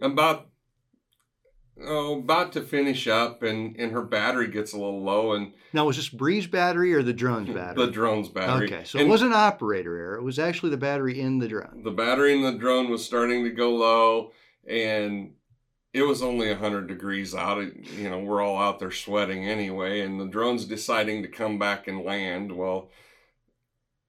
About 0.00 0.48
oh, 1.84 2.18
about 2.18 2.52
to 2.52 2.60
finish 2.60 3.08
up 3.08 3.42
and, 3.42 3.74
and 3.76 3.92
her 3.92 4.02
battery 4.02 4.48
gets 4.48 4.72
a 4.72 4.76
little 4.76 5.02
low 5.02 5.32
and 5.32 5.52
now 5.72 5.86
was 5.86 5.96
this 5.96 6.08
Bree's 6.08 6.46
battery 6.46 6.94
or 6.94 7.02
the 7.02 7.12
drone's 7.12 7.48
battery? 7.48 7.86
the 7.86 7.92
drone's 7.92 8.28
battery. 8.28 8.66
Okay, 8.66 8.84
so 8.84 8.98
And 8.98 9.08
it 9.08 9.10
wasn't 9.10 9.32
operator 9.32 9.96
error. 9.96 10.16
It 10.16 10.22
was 10.22 10.38
actually 10.38 10.70
the 10.70 10.76
battery 10.76 11.20
in 11.20 11.38
the 11.38 11.48
drone. 11.48 11.82
the 11.82 11.90
battery 11.90 12.34
in 12.34 12.42
the 12.42 12.52
drone 12.52 12.90
was 12.90 13.04
starting 13.04 13.42
to 13.44 13.50
go 13.50 13.74
low 13.74 14.32
and 14.68 15.32
it 15.98 16.06
was 16.06 16.22
only 16.22 16.48
100 16.48 16.86
degrees 16.86 17.34
out 17.34 17.58
you 17.96 18.08
know 18.08 18.20
we're 18.20 18.42
all 18.42 18.56
out 18.58 18.78
there 18.78 18.90
sweating 18.90 19.46
anyway 19.46 20.00
and 20.00 20.20
the 20.20 20.26
drone's 20.26 20.64
deciding 20.64 21.22
to 21.22 21.28
come 21.28 21.58
back 21.58 21.86
and 21.86 22.04
land 22.04 22.52
well 22.52 22.88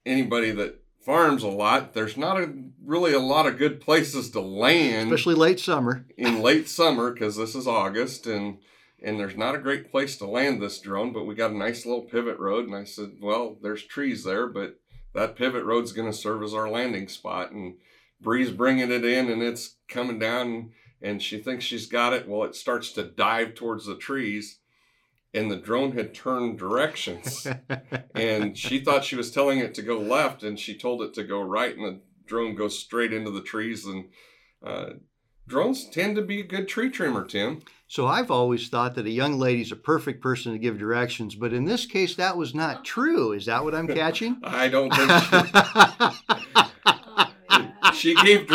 anybody 0.06 0.52
that 0.52 0.82
farms 1.02 1.44
a 1.44 1.48
lot 1.48 1.94
there's 1.94 2.18
not 2.18 2.40
a 2.40 2.54
really 2.86 3.14
a 3.14 3.20
lot 3.20 3.46
of 3.46 3.58
good 3.58 3.82
places 3.82 4.30
to 4.30 4.40
land 4.40 5.12
Especially 5.12 5.36
late 5.36 5.60
summer. 5.60 6.06
in 6.18 6.42
late 6.42 6.68
summer 6.68 7.12
because 7.12 7.36
this 7.36 7.56
is 7.56 7.68
August 7.68 8.28
and 8.28 8.58
and 9.02 9.20
there's 9.20 9.38
not 9.38 9.56
a 9.56 9.60
great 9.60 9.92
place 9.92 10.18
to 10.18 10.26
land 10.26 10.62
this 10.62 10.80
drone, 10.80 11.14
but 11.14 11.26
we 11.26 11.36
got 11.36 11.52
a 11.52 11.58
nice 11.58 11.86
little 11.86 12.02
pivot 12.02 12.38
road. 12.38 12.66
And 12.66 12.76
I 12.76 12.84
said, 12.84 13.12
well, 13.22 13.58
there's 13.62 13.84
trees 13.84 14.24
there, 14.24 14.48
but 14.48 14.80
that 15.14 15.36
pivot 15.36 15.64
road's 15.64 15.92
going 15.92 16.12
to 16.12 16.18
serve 16.18 16.44
as 16.44 16.54
our 16.54 16.70
landing 16.70 17.08
spot. 17.08 17.52
And 17.52 17.76
Bree's 18.22 18.52
bringing 18.52 18.92
it 18.92 19.06
in 19.06 19.30
and 19.30 19.42
it's 19.42 19.76
coming 19.88 20.20
down 20.20 20.72
and 21.02 21.22
she 21.22 21.40
thinks 21.40 21.66
she's 21.66 21.88
got 21.88 22.14
it. 22.14 22.28
Well, 22.28 22.44
it 22.44 22.56
starts 22.56 22.92
to 22.94 23.04
dive 23.04 23.56
towards 23.56 23.86
the 23.86 23.96
trees 23.96 24.60
and 25.34 25.52
the 25.52 25.58
drone 25.58 25.92
had 25.92 26.14
turned 26.14 26.58
directions 26.58 27.46
and 28.16 28.58
she 28.58 28.80
thought 28.80 29.06
she 29.06 29.16
was 29.16 29.32
telling 29.32 29.60
it 29.60 29.74
to 29.76 29.82
go 29.82 30.00
left 30.00 30.44
and 30.44 30.60
she 30.60 30.78
told 30.78 31.02
it 31.02 31.14
to 31.14 31.24
go 31.24 31.42
right 31.42 31.76
and 31.78 31.86
the 31.86 32.00
drone 32.26 32.56
goes 32.56 32.78
straight 32.80 33.14
into 33.14 33.32
the 33.32 33.42
trees 33.42 33.86
and 33.86 34.06
uh, 34.66 34.90
drones 35.48 35.88
tend 35.90 36.16
to 36.16 36.22
be 36.22 36.40
a 36.40 36.44
good 36.44 36.68
tree 36.68 36.90
trimmer 36.90 37.26
tim 37.26 37.62
So 37.88 38.08
I've 38.08 38.32
always 38.32 38.70
thought 38.70 38.96
that 38.96 39.06
a 39.06 39.12
young 39.12 39.38
lady's 39.40 39.72
a 39.72 39.76
perfect 39.76 40.22
person 40.22 40.52
to 40.54 40.60
give 40.60 40.78
directions, 40.78 41.34
but 41.36 41.54
in 41.54 41.66
this 41.66 41.88
case, 41.88 42.16
that 42.18 42.38
was 42.38 42.54
not 42.54 42.86
true. 42.86 43.32
Is 43.32 43.46
that 43.46 43.64
what 43.64 43.74
I'm 43.74 43.88
catching? 44.02 44.38
i 44.44 44.68
don't 44.68 44.94
think 44.94 45.12
she, 47.94 48.14
she 48.14 48.16
gave 48.24 48.48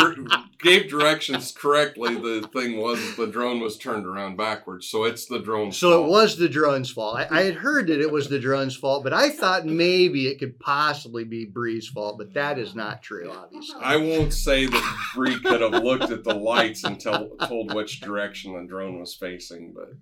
gave 0.65 0.89
directions 0.89 1.51
correctly 1.51 2.15
the 2.15 2.47
thing 2.51 2.77
was 2.77 3.15
the 3.15 3.27
drone 3.27 3.59
was 3.59 3.77
turned 3.77 4.05
around 4.05 4.35
backwards 4.35 4.87
so 4.87 5.03
it's 5.03 5.27
the 5.27 5.39
drone's 5.39 5.79
fault. 5.79 5.91
so 5.93 6.03
it 6.03 6.09
was 6.09 6.37
the 6.37 6.49
drone's 6.49 6.89
fault. 6.89 7.17
I, 7.17 7.27
I 7.29 7.43
had 7.43 7.55
heard 7.55 7.87
that 7.87 8.01
it 8.01 8.11
was 8.11 8.29
the 8.29 8.39
drone's 8.39 8.75
fault, 8.75 9.03
but 9.03 9.13
I 9.13 9.29
thought 9.29 9.65
maybe 9.65 10.27
it 10.27 10.39
could 10.39 10.59
possibly 10.59 11.23
be 11.23 11.45
Bree's 11.45 11.87
fault, 11.87 12.17
but 12.17 12.33
that 12.33 12.57
is 12.57 12.75
not 12.75 13.01
true, 13.01 13.29
obviously. 13.29 13.75
I 13.81 13.97
won't 13.97 14.33
say 14.33 14.65
that 14.65 15.09
Bree 15.13 15.39
could 15.39 15.61
have 15.61 15.83
looked 15.83 16.11
at 16.11 16.23
the 16.23 16.33
lights 16.33 16.83
and 16.83 16.99
tell, 16.99 17.29
told 17.47 17.73
which 17.73 18.01
direction 18.01 18.53
the 18.53 18.65
drone 18.67 18.99
was 18.99 19.13
facing, 19.13 19.73
but 19.73 19.93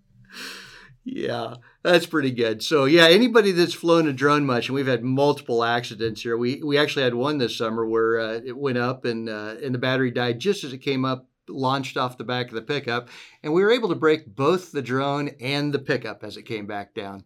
Yeah, 1.05 1.55
that's 1.81 2.05
pretty 2.05 2.31
good. 2.31 2.63
So 2.63 2.85
yeah, 2.85 3.07
anybody 3.07 3.51
that's 3.51 3.73
flown 3.73 4.07
a 4.07 4.13
drone 4.13 4.45
much, 4.45 4.69
and 4.69 4.75
we've 4.75 4.87
had 4.87 5.03
multiple 5.03 5.63
accidents 5.63 6.21
here. 6.21 6.37
We 6.37 6.63
we 6.63 6.77
actually 6.77 7.03
had 7.03 7.13
one 7.13 7.39
this 7.39 7.57
summer 7.57 7.85
where 7.85 8.19
uh, 8.19 8.41
it 8.45 8.57
went 8.57 8.77
up 8.77 9.03
and 9.03 9.27
uh, 9.27 9.55
and 9.61 9.75
the 9.75 9.79
battery 9.79 10.11
died 10.11 10.39
just 10.39 10.63
as 10.63 10.71
it 10.71 10.77
came 10.77 11.03
up, 11.03 11.27
launched 11.49 11.97
off 11.97 12.17
the 12.17 12.23
back 12.23 12.47
of 12.47 12.53
the 12.53 12.61
pickup, 12.61 13.09
and 13.43 13.53
we 13.53 13.63
were 13.63 13.71
able 13.71 13.89
to 13.89 13.95
break 13.95 14.33
both 14.33 14.71
the 14.71 14.81
drone 14.81 15.31
and 15.41 15.73
the 15.73 15.79
pickup 15.79 16.23
as 16.23 16.37
it 16.37 16.43
came 16.43 16.67
back 16.67 16.93
down. 16.93 17.25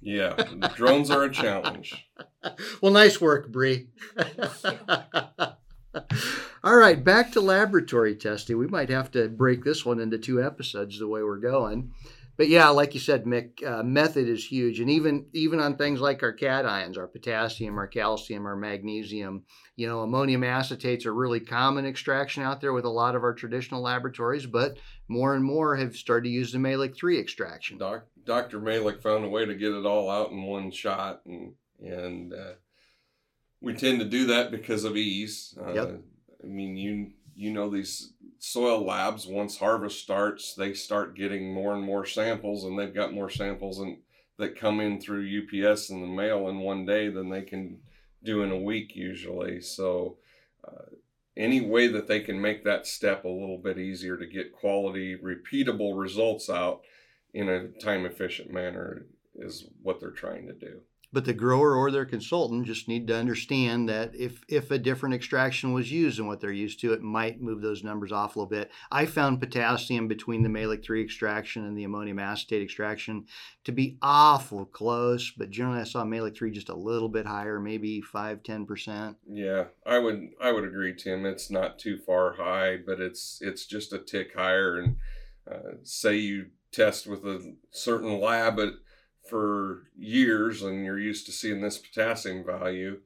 yeah, 0.00 0.34
drones 0.74 1.10
are 1.10 1.24
a 1.24 1.30
challenge. 1.30 2.08
well, 2.80 2.92
nice 2.92 3.20
work, 3.20 3.52
Bree. 3.52 3.88
All 6.62 6.76
right, 6.76 7.02
back 7.02 7.32
to 7.32 7.40
laboratory 7.40 8.14
testing. 8.14 8.56
We 8.56 8.66
might 8.66 8.88
have 8.90 9.10
to 9.12 9.28
break 9.28 9.64
this 9.64 9.84
one 9.84 10.00
into 10.00 10.18
two 10.18 10.42
episodes 10.42 10.98
the 10.98 11.08
way 11.08 11.22
we're 11.22 11.38
going. 11.38 11.92
But 12.40 12.48
yeah, 12.48 12.70
like 12.70 12.94
you 12.94 13.00
said, 13.00 13.26
Mick, 13.26 13.62
uh, 13.62 13.82
method 13.82 14.26
is 14.26 14.46
huge, 14.46 14.80
and 14.80 14.88
even 14.88 15.26
even 15.34 15.60
on 15.60 15.76
things 15.76 16.00
like 16.00 16.22
our 16.22 16.34
cations, 16.34 16.96
our 16.96 17.06
potassium, 17.06 17.76
our 17.76 17.86
calcium, 17.86 18.46
our 18.46 18.56
magnesium, 18.56 19.44
you 19.76 19.86
know, 19.86 20.00
ammonium 20.00 20.40
acetates 20.40 21.04
are 21.04 21.12
really 21.12 21.40
common 21.40 21.84
extraction 21.84 22.42
out 22.42 22.62
there 22.62 22.72
with 22.72 22.86
a 22.86 22.88
lot 22.88 23.14
of 23.14 23.24
our 23.24 23.34
traditional 23.34 23.82
laboratories. 23.82 24.46
But 24.46 24.78
more 25.06 25.34
and 25.34 25.44
more 25.44 25.76
have 25.76 25.94
started 25.94 26.28
to 26.28 26.30
use 26.30 26.50
the 26.50 26.56
Mehlich 26.56 26.96
three 26.96 27.20
extraction. 27.20 27.76
Doc, 27.76 28.06
Dr. 28.24 28.58
Mehlich 28.58 29.02
found 29.02 29.26
a 29.26 29.28
way 29.28 29.44
to 29.44 29.54
get 29.54 29.74
it 29.74 29.84
all 29.84 30.08
out 30.08 30.30
in 30.30 30.42
one 30.44 30.70
shot, 30.70 31.20
and 31.26 31.52
and 31.78 32.32
uh, 32.32 32.52
we 33.60 33.74
tend 33.74 34.00
to 34.00 34.06
do 34.06 34.28
that 34.28 34.50
because 34.50 34.84
of 34.84 34.96
ease. 34.96 35.58
Uh, 35.60 35.74
Yep. 35.74 36.00
I 36.42 36.46
mean, 36.46 36.74
you 36.74 37.10
you 37.34 37.52
know 37.52 37.68
these 37.68 38.14
soil 38.40 38.84
labs. 38.84 39.26
Once 39.26 39.58
harvest 39.58 40.02
starts, 40.02 40.54
they 40.54 40.74
start 40.74 41.16
getting 41.16 41.54
more 41.54 41.74
and 41.74 41.84
more 41.84 42.04
samples, 42.04 42.64
and 42.64 42.76
they've 42.76 42.94
got 42.94 43.14
more 43.14 43.30
samples 43.30 43.78
and 43.78 43.98
that 44.38 44.58
come 44.58 44.80
in 44.80 44.98
through 44.98 45.42
UPS 45.42 45.90
and 45.90 46.02
the 46.02 46.08
mail 46.08 46.48
in 46.48 46.58
one 46.58 46.84
day 46.86 47.08
than 47.08 47.28
they 47.28 47.42
can 47.42 47.78
do 48.24 48.42
in 48.42 48.50
a 48.50 48.58
week 48.58 48.96
usually. 48.96 49.60
So. 49.60 50.16
Uh, 50.66 50.96
any 51.36 51.60
way 51.60 51.86
that 51.86 52.06
they 52.06 52.20
can 52.20 52.38
make 52.38 52.64
that 52.64 52.86
step 52.86 53.24
a 53.24 53.28
little 53.28 53.56
bit 53.56 53.78
easier 53.78 54.16
to 54.16 54.26
get 54.26 54.52
quality, 54.52 55.16
repeatable 55.16 55.98
results 55.98 56.50
out 56.50 56.82
in 57.32 57.48
a 57.48 57.68
time 57.68 58.04
efficient 58.04 58.52
manner 58.52 59.06
is 59.36 59.66
what 59.82 60.00
they're 60.00 60.10
trying 60.10 60.46
to 60.46 60.52
do. 60.52 60.80
But 61.12 61.24
the 61.24 61.32
grower 61.32 61.74
or 61.74 61.90
their 61.90 62.04
consultant 62.04 62.66
just 62.66 62.86
need 62.86 63.08
to 63.08 63.16
understand 63.16 63.88
that 63.88 64.14
if 64.14 64.44
if 64.48 64.70
a 64.70 64.78
different 64.78 65.14
extraction 65.14 65.72
was 65.72 65.90
used 65.90 66.18
than 66.18 66.26
what 66.26 66.40
they're 66.40 66.52
used 66.52 66.80
to, 66.80 66.92
it 66.92 67.02
might 67.02 67.40
move 67.40 67.62
those 67.62 67.82
numbers 67.82 68.12
off 68.12 68.36
a 68.36 68.38
little 68.38 68.50
bit. 68.50 68.70
I 68.92 69.06
found 69.06 69.40
potassium 69.40 70.06
between 70.06 70.42
the 70.42 70.48
Mehlich 70.48 70.84
3 70.84 71.02
extraction 71.02 71.64
and 71.64 71.76
the 71.76 71.84
ammonium 71.84 72.20
acetate 72.20 72.62
extraction 72.62 73.26
to 73.64 73.72
be 73.72 73.98
awful 74.00 74.66
close, 74.66 75.32
but 75.36 75.50
generally 75.50 75.80
I 75.80 75.84
saw 75.84 76.04
Mehlich 76.04 76.36
3 76.36 76.52
just 76.52 76.68
a 76.68 76.76
little 76.76 77.08
bit 77.08 77.26
higher, 77.26 77.58
maybe 77.58 78.00
5 78.00 78.42
10%. 78.42 79.16
Yeah, 79.28 79.64
I 79.84 79.98
would 79.98 80.28
I 80.40 80.52
would 80.52 80.64
agree, 80.64 80.94
Tim. 80.94 81.26
It's 81.26 81.50
not 81.50 81.78
too 81.78 81.98
far 81.98 82.34
high, 82.34 82.76
but 82.76 83.00
it's 83.00 83.38
it's 83.40 83.66
just 83.66 83.92
a 83.92 83.98
tick 83.98 84.34
higher. 84.36 84.78
And 84.78 84.96
uh, 85.50 85.76
say 85.82 86.16
you 86.16 86.46
test 86.72 87.06
with 87.06 87.24
a 87.24 87.54
certain 87.70 88.20
lab 88.20 88.58
at, 88.60 88.74
for 89.30 89.84
years, 89.96 90.62
and 90.62 90.84
you're 90.84 90.98
used 90.98 91.24
to 91.26 91.32
seeing 91.32 91.60
this 91.60 91.78
potassium 91.78 92.44
value, 92.44 93.00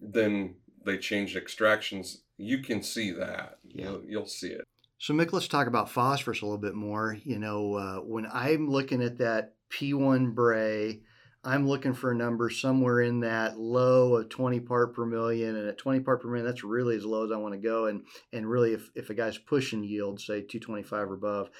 then 0.00 0.56
they 0.84 0.98
change 0.98 1.36
extractions. 1.36 2.22
You 2.36 2.58
can 2.58 2.82
see 2.82 3.12
that. 3.12 3.58
Yeah. 3.64 3.84
You'll, 3.84 4.02
you'll 4.04 4.26
see 4.26 4.48
it. 4.48 4.64
So, 4.98 5.14
Mick, 5.14 5.32
let's 5.32 5.48
talk 5.48 5.66
about 5.66 5.90
phosphorus 5.90 6.42
a 6.42 6.44
little 6.44 6.58
bit 6.58 6.74
more. 6.74 7.16
You 7.24 7.38
know, 7.38 7.74
uh, 7.74 7.96
when 7.96 8.26
I'm 8.32 8.68
looking 8.68 9.02
at 9.02 9.18
that 9.18 9.54
P1 9.72 10.34
Bray, 10.34 11.00
I'm 11.44 11.66
looking 11.66 11.92
for 11.92 12.12
a 12.12 12.14
number 12.14 12.50
somewhere 12.50 13.00
in 13.00 13.20
that 13.20 13.58
low 13.58 14.16
of 14.16 14.28
20 14.28 14.60
part 14.60 14.94
per 14.94 15.04
million. 15.04 15.56
And 15.56 15.68
at 15.68 15.78
20 15.78 16.00
part 16.00 16.22
per 16.22 16.28
million, 16.28 16.46
that's 16.46 16.62
really 16.62 16.96
as 16.96 17.04
low 17.04 17.24
as 17.24 17.32
I 17.32 17.36
want 17.36 17.54
to 17.54 17.60
go. 17.60 17.86
And 17.86 18.04
and 18.32 18.48
really, 18.48 18.74
if, 18.74 18.90
if 18.94 19.10
a 19.10 19.14
guy's 19.14 19.38
pushing 19.38 19.82
yield, 19.82 20.20
say 20.20 20.40
225 20.42 21.10
or 21.10 21.14
above, 21.14 21.50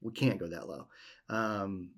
we 0.00 0.12
can't 0.12 0.38
go 0.38 0.48
that 0.48 0.68
low. 0.68 0.86
Um, 1.28 1.90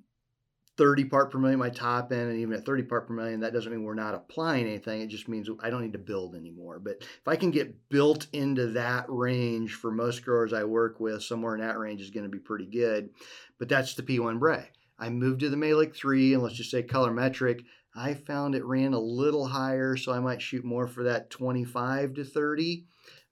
30 0.76 1.04
part 1.04 1.30
per 1.30 1.38
million, 1.38 1.58
my 1.58 1.70
top 1.70 2.10
end, 2.12 2.30
and 2.30 2.38
even 2.38 2.54
at 2.54 2.64
30 2.64 2.82
part 2.84 3.06
per 3.06 3.14
million, 3.14 3.40
that 3.40 3.52
doesn't 3.52 3.70
mean 3.70 3.84
we're 3.84 3.94
not 3.94 4.14
applying 4.14 4.66
anything. 4.66 5.00
It 5.00 5.08
just 5.08 5.28
means 5.28 5.48
I 5.60 5.70
don't 5.70 5.82
need 5.82 5.92
to 5.92 5.98
build 5.98 6.34
anymore. 6.34 6.78
But 6.78 6.98
if 7.00 7.26
I 7.26 7.37
can 7.37 7.50
get 7.50 7.88
built 7.88 8.26
into 8.32 8.68
that 8.68 9.06
range 9.08 9.74
for 9.74 9.90
most 9.90 10.24
growers 10.24 10.52
I 10.52 10.64
work 10.64 10.98
with, 10.98 11.22
somewhere 11.22 11.54
in 11.54 11.60
that 11.60 11.78
range 11.78 12.00
is 12.00 12.10
going 12.10 12.24
to 12.24 12.30
be 12.30 12.38
pretty 12.38 12.66
good. 12.66 13.10
But 13.58 13.68
that's 13.68 13.94
the 13.94 14.02
P1 14.02 14.40
Bray. 14.40 14.68
I 14.98 15.10
moved 15.10 15.40
to 15.40 15.48
the 15.48 15.56
Mehlich 15.56 15.94
3, 15.94 16.34
and 16.34 16.42
let's 16.42 16.56
just 16.56 16.70
say 16.70 16.82
colorimetric. 16.82 17.64
I 17.96 18.14
found 18.14 18.54
it 18.54 18.64
ran 18.64 18.92
a 18.92 18.98
little 18.98 19.46
higher, 19.46 19.96
so 19.96 20.12
I 20.12 20.18
might 20.18 20.42
shoot 20.42 20.64
more 20.64 20.88
for 20.88 21.04
that 21.04 21.30
25 21.30 22.14
to 22.14 22.24
30. 22.24 22.87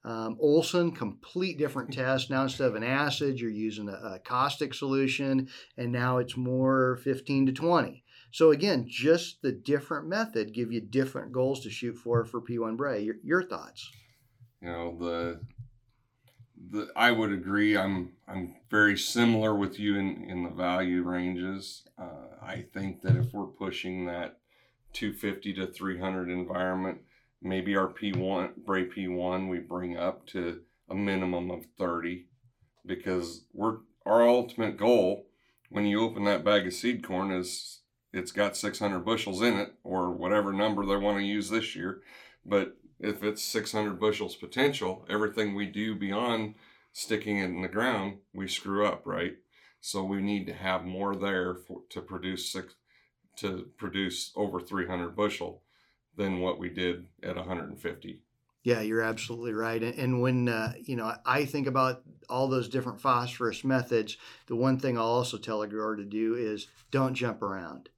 Um, 0.05 0.37
Olsen, 0.41 0.93
complete 0.93 1.59
different 1.59 1.93
test. 1.93 2.31
Now 2.31 2.43
instead 2.43 2.69
of 2.69 2.75
an 2.75 2.83
acid, 2.83 3.39
you're 3.39 3.51
using 3.51 3.89
a, 3.89 4.15
a 4.15 4.19
caustic 4.19 4.75
solution, 4.75 5.49
and 5.77 5.93
now 5.93 6.19
it's 6.19 6.37
more 6.37 6.99
15 7.05 7.47
to 7.47 7.53
20. 7.53 8.03
So 8.33 8.51
again, 8.51 8.87
just 8.89 9.43
the 9.43 9.53
different 9.53 10.09
method 10.09 10.55
give 10.55 10.73
you 10.73 10.81
different 10.81 11.33
goals 11.33 11.61
to 11.61 11.71
shoot 11.71 11.97
for 11.97 12.25
for 12.25 12.41
P1 12.41 12.77
Bray. 12.77 13.03
Your, 13.03 13.17
your 13.23 13.43
thoughts? 13.43 13.91
you 14.63 14.69
know 14.69 14.97
the 14.99 15.41
the 16.71 16.89
I 16.97 17.11
would 17.11 17.33
agree. 17.33 17.77
I'm 17.77 18.13
I'm 18.29 18.55
very 18.71 18.97
similar 18.97 19.55
with 19.55 19.79
you 19.79 19.97
in 19.97 20.25
in 20.31 20.45
the 20.45 20.51
value 20.51 21.03
ranges. 21.03 21.83
Uh, 21.99 22.37
I 22.41 22.65
think 22.73 23.03
that 23.03 23.17
if 23.17 23.33
we're 23.33 23.47
pushing 23.47 24.07
that 24.07 24.39
250 24.93 25.55
to 25.55 25.67
300 25.67 26.31
environment, 26.31 26.99
maybe 27.43 27.77
our 27.77 27.89
P1 27.89 28.65
Bray 28.65 28.87
P1 28.87 29.49
we 29.49 29.59
bring 29.59 29.97
up 29.97 30.27
to 30.29 30.61
a 30.89 30.95
minimum 30.95 31.51
of 31.51 31.67
30 31.79 32.27
because 32.87 33.45
we're 33.53 33.79
our 34.05 34.27
ultimate 34.27 34.77
goal 34.77 35.27
when 35.71 35.87
you 35.87 36.03
open 36.03 36.25
that 36.25 36.45
bag 36.45 36.67
of 36.67 36.73
seed 36.73 37.05
corn 37.05 37.31
is 37.31 37.81
it's 38.13 38.33
got 38.33 38.57
600 38.57 39.01
bushels 39.01 39.41
in 39.41 39.55
it 39.55 39.73
or 39.83 40.11
whatever 40.11 40.53
number 40.53 40.85
they 40.85 40.97
want 40.97 41.19
to 41.19 41.25
use 41.25 41.49
this 41.49 41.75
year. 41.75 42.03
But 42.45 42.77
if 43.01 43.23
it's 43.23 43.43
600 43.43 43.99
bushels 43.99 44.37
potential, 44.37 45.07
everything 45.09 45.55
we 45.55 45.67
do 45.67 45.95
beyond 45.95 46.55
sticking 46.93 47.39
it 47.39 47.47
in 47.47 47.63
the 47.63 47.69
ground, 47.69 48.19
we 48.35 48.49
screw 48.49 48.87
up, 48.87 49.07
right? 49.07 49.37
So 49.81 50.05
we 50.05 50.21
need 50.21 50.47
to 50.47 50.53
have 50.53 50.85
more 50.85 51.17
there 51.17 51.55
for, 51.55 51.81
to 51.91 52.03
produce 52.03 52.53
six, 52.53 52.75
to 53.37 53.71
produce 53.79 54.31
over 54.37 54.61
300 54.61 55.17
bushel 55.17 55.63
than 56.17 56.41
what 56.41 56.59
we 56.59 56.69
did 56.69 57.07
at 57.23 57.37
150. 57.37 58.21
Yeah, 58.65 58.81
you're 58.81 59.03
absolutely 59.03 59.55
right. 59.55 59.83
And, 59.83 60.21
when 60.21 60.49
uh, 60.49 60.75
you 60.85 60.95
know 60.95 61.13
I 61.27 61.45
think 61.45 61.67
about 61.67 62.03
all 62.29 62.49
those 62.49 62.69
different 62.69 63.01
phosphorus 63.01 63.65
methods, 63.65 64.17
the 64.47 64.57
one 64.57 64.79
thing 64.79 64.97
I'll 64.97 65.05
also 65.05 65.37
tell 65.37 65.63
a 65.63 65.69
grower 65.69 65.97
to 65.97 66.05
do 66.05 66.35
is 66.35 66.69
don't 66.91 67.15
jump 67.15 67.43
around. 67.43 67.89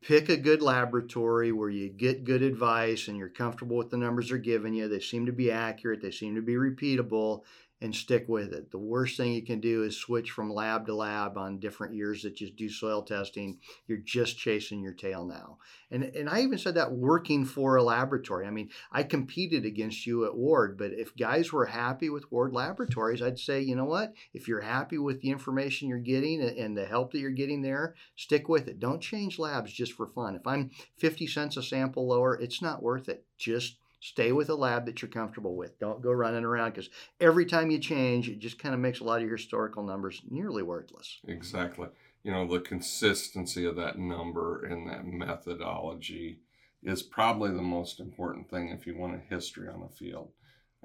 Pick 0.00 0.28
a 0.28 0.36
good 0.36 0.60
laboratory 0.60 1.50
where 1.50 1.70
you 1.70 1.88
get 1.88 2.24
good 2.24 2.42
advice 2.42 3.08
and 3.08 3.16
you're 3.16 3.30
comfortable 3.30 3.76
with 3.76 3.90
the 3.90 3.96
numbers 3.96 4.28
they're 4.28 4.38
giving 4.38 4.74
you. 4.74 4.86
They 4.86 5.00
seem 5.00 5.24
to 5.26 5.32
be 5.32 5.50
accurate. 5.50 6.02
They 6.02 6.10
seem 6.10 6.34
to 6.34 6.42
be 6.42 6.54
repeatable, 6.54 7.42
and 7.84 7.94
stick 7.94 8.24
with 8.28 8.54
it. 8.54 8.70
The 8.70 8.78
worst 8.78 9.18
thing 9.18 9.34
you 9.34 9.42
can 9.42 9.60
do 9.60 9.82
is 9.82 9.94
switch 9.94 10.30
from 10.30 10.50
lab 10.50 10.86
to 10.86 10.94
lab 10.94 11.36
on 11.36 11.58
different 11.58 11.94
years 11.94 12.22
that 12.22 12.34
just 12.34 12.56
do 12.56 12.70
soil 12.70 13.02
testing. 13.02 13.58
You're 13.86 13.98
just 13.98 14.38
chasing 14.38 14.80
your 14.80 14.94
tail 14.94 15.26
now. 15.26 15.58
And 15.90 16.02
and 16.02 16.30
I 16.30 16.40
even 16.40 16.56
said 16.56 16.76
that 16.76 16.92
working 16.92 17.44
for 17.44 17.76
a 17.76 17.82
laboratory. 17.82 18.46
I 18.46 18.50
mean, 18.50 18.70
I 18.90 19.02
competed 19.02 19.66
against 19.66 20.06
you 20.06 20.24
at 20.24 20.34
Ward, 20.34 20.78
but 20.78 20.92
if 20.92 21.14
guys 21.14 21.52
were 21.52 21.66
happy 21.66 22.08
with 22.08 22.32
Ward 22.32 22.54
Laboratories, 22.54 23.20
I'd 23.20 23.38
say, 23.38 23.60
you 23.60 23.76
know 23.76 23.84
what? 23.84 24.14
If 24.32 24.48
you're 24.48 24.62
happy 24.62 24.96
with 24.96 25.20
the 25.20 25.28
information 25.28 25.86
you're 25.86 25.98
getting 25.98 26.40
and 26.40 26.74
the 26.74 26.86
help 26.86 27.12
that 27.12 27.18
you're 27.18 27.30
getting 27.32 27.60
there, 27.60 27.96
stick 28.16 28.48
with 28.48 28.66
it. 28.66 28.80
Don't 28.80 29.02
change 29.02 29.38
labs 29.38 29.74
just 29.74 29.92
for 29.92 30.06
fun. 30.06 30.36
If 30.36 30.46
I'm 30.46 30.70
50 30.96 31.26
cents 31.26 31.58
a 31.58 31.62
sample 31.62 32.08
lower, 32.08 32.34
it's 32.34 32.62
not 32.62 32.82
worth 32.82 33.10
it. 33.10 33.26
Just 33.36 33.76
Stay 34.04 34.32
with 34.32 34.50
a 34.50 34.54
lab 34.54 34.84
that 34.84 35.00
you're 35.00 35.10
comfortable 35.10 35.56
with. 35.56 35.78
Don't 35.78 36.02
go 36.02 36.12
running 36.12 36.44
around 36.44 36.72
because 36.72 36.90
every 37.20 37.46
time 37.46 37.70
you 37.70 37.78
change, 37.78 38.28
it 38.28 38.38
just 38.38 38.58
kind 38.58 38.74
of 38.74 38.80
makes 38.80 39.00
a 39.00 39.04
lot 39.04 39.22
of 39.22 39.26
your 39.26 39.38
historical 39.38 39.82
numbers 39.82 40.20
nearly 40.28 40.62
worthless. 40.62 41.20
Exactly. 41.26 41.88
You 42.22 42.30
know, 42.30 42.46
the 42.46 42.60
consistency 42.60 43.64
of 43.64 43.76
that 43.76 43.98
number 43.98 44.62
and 44.62 44.86
that 44.90 45.06
methodology 45.06 46.40
is 46.82 47.02
probably 47.02 47.50
the 47.52 47.62
most 47.62 47.98
important 47.98 48.50
thing 48.50 48.68
if 48.68 48.86
you 48.86 48.94
want 48.94 49.14
a 49.14 49.34
history 49.34 49.68
on 49.68 49.82
a 49.82 49.96
field. 49.96 50.32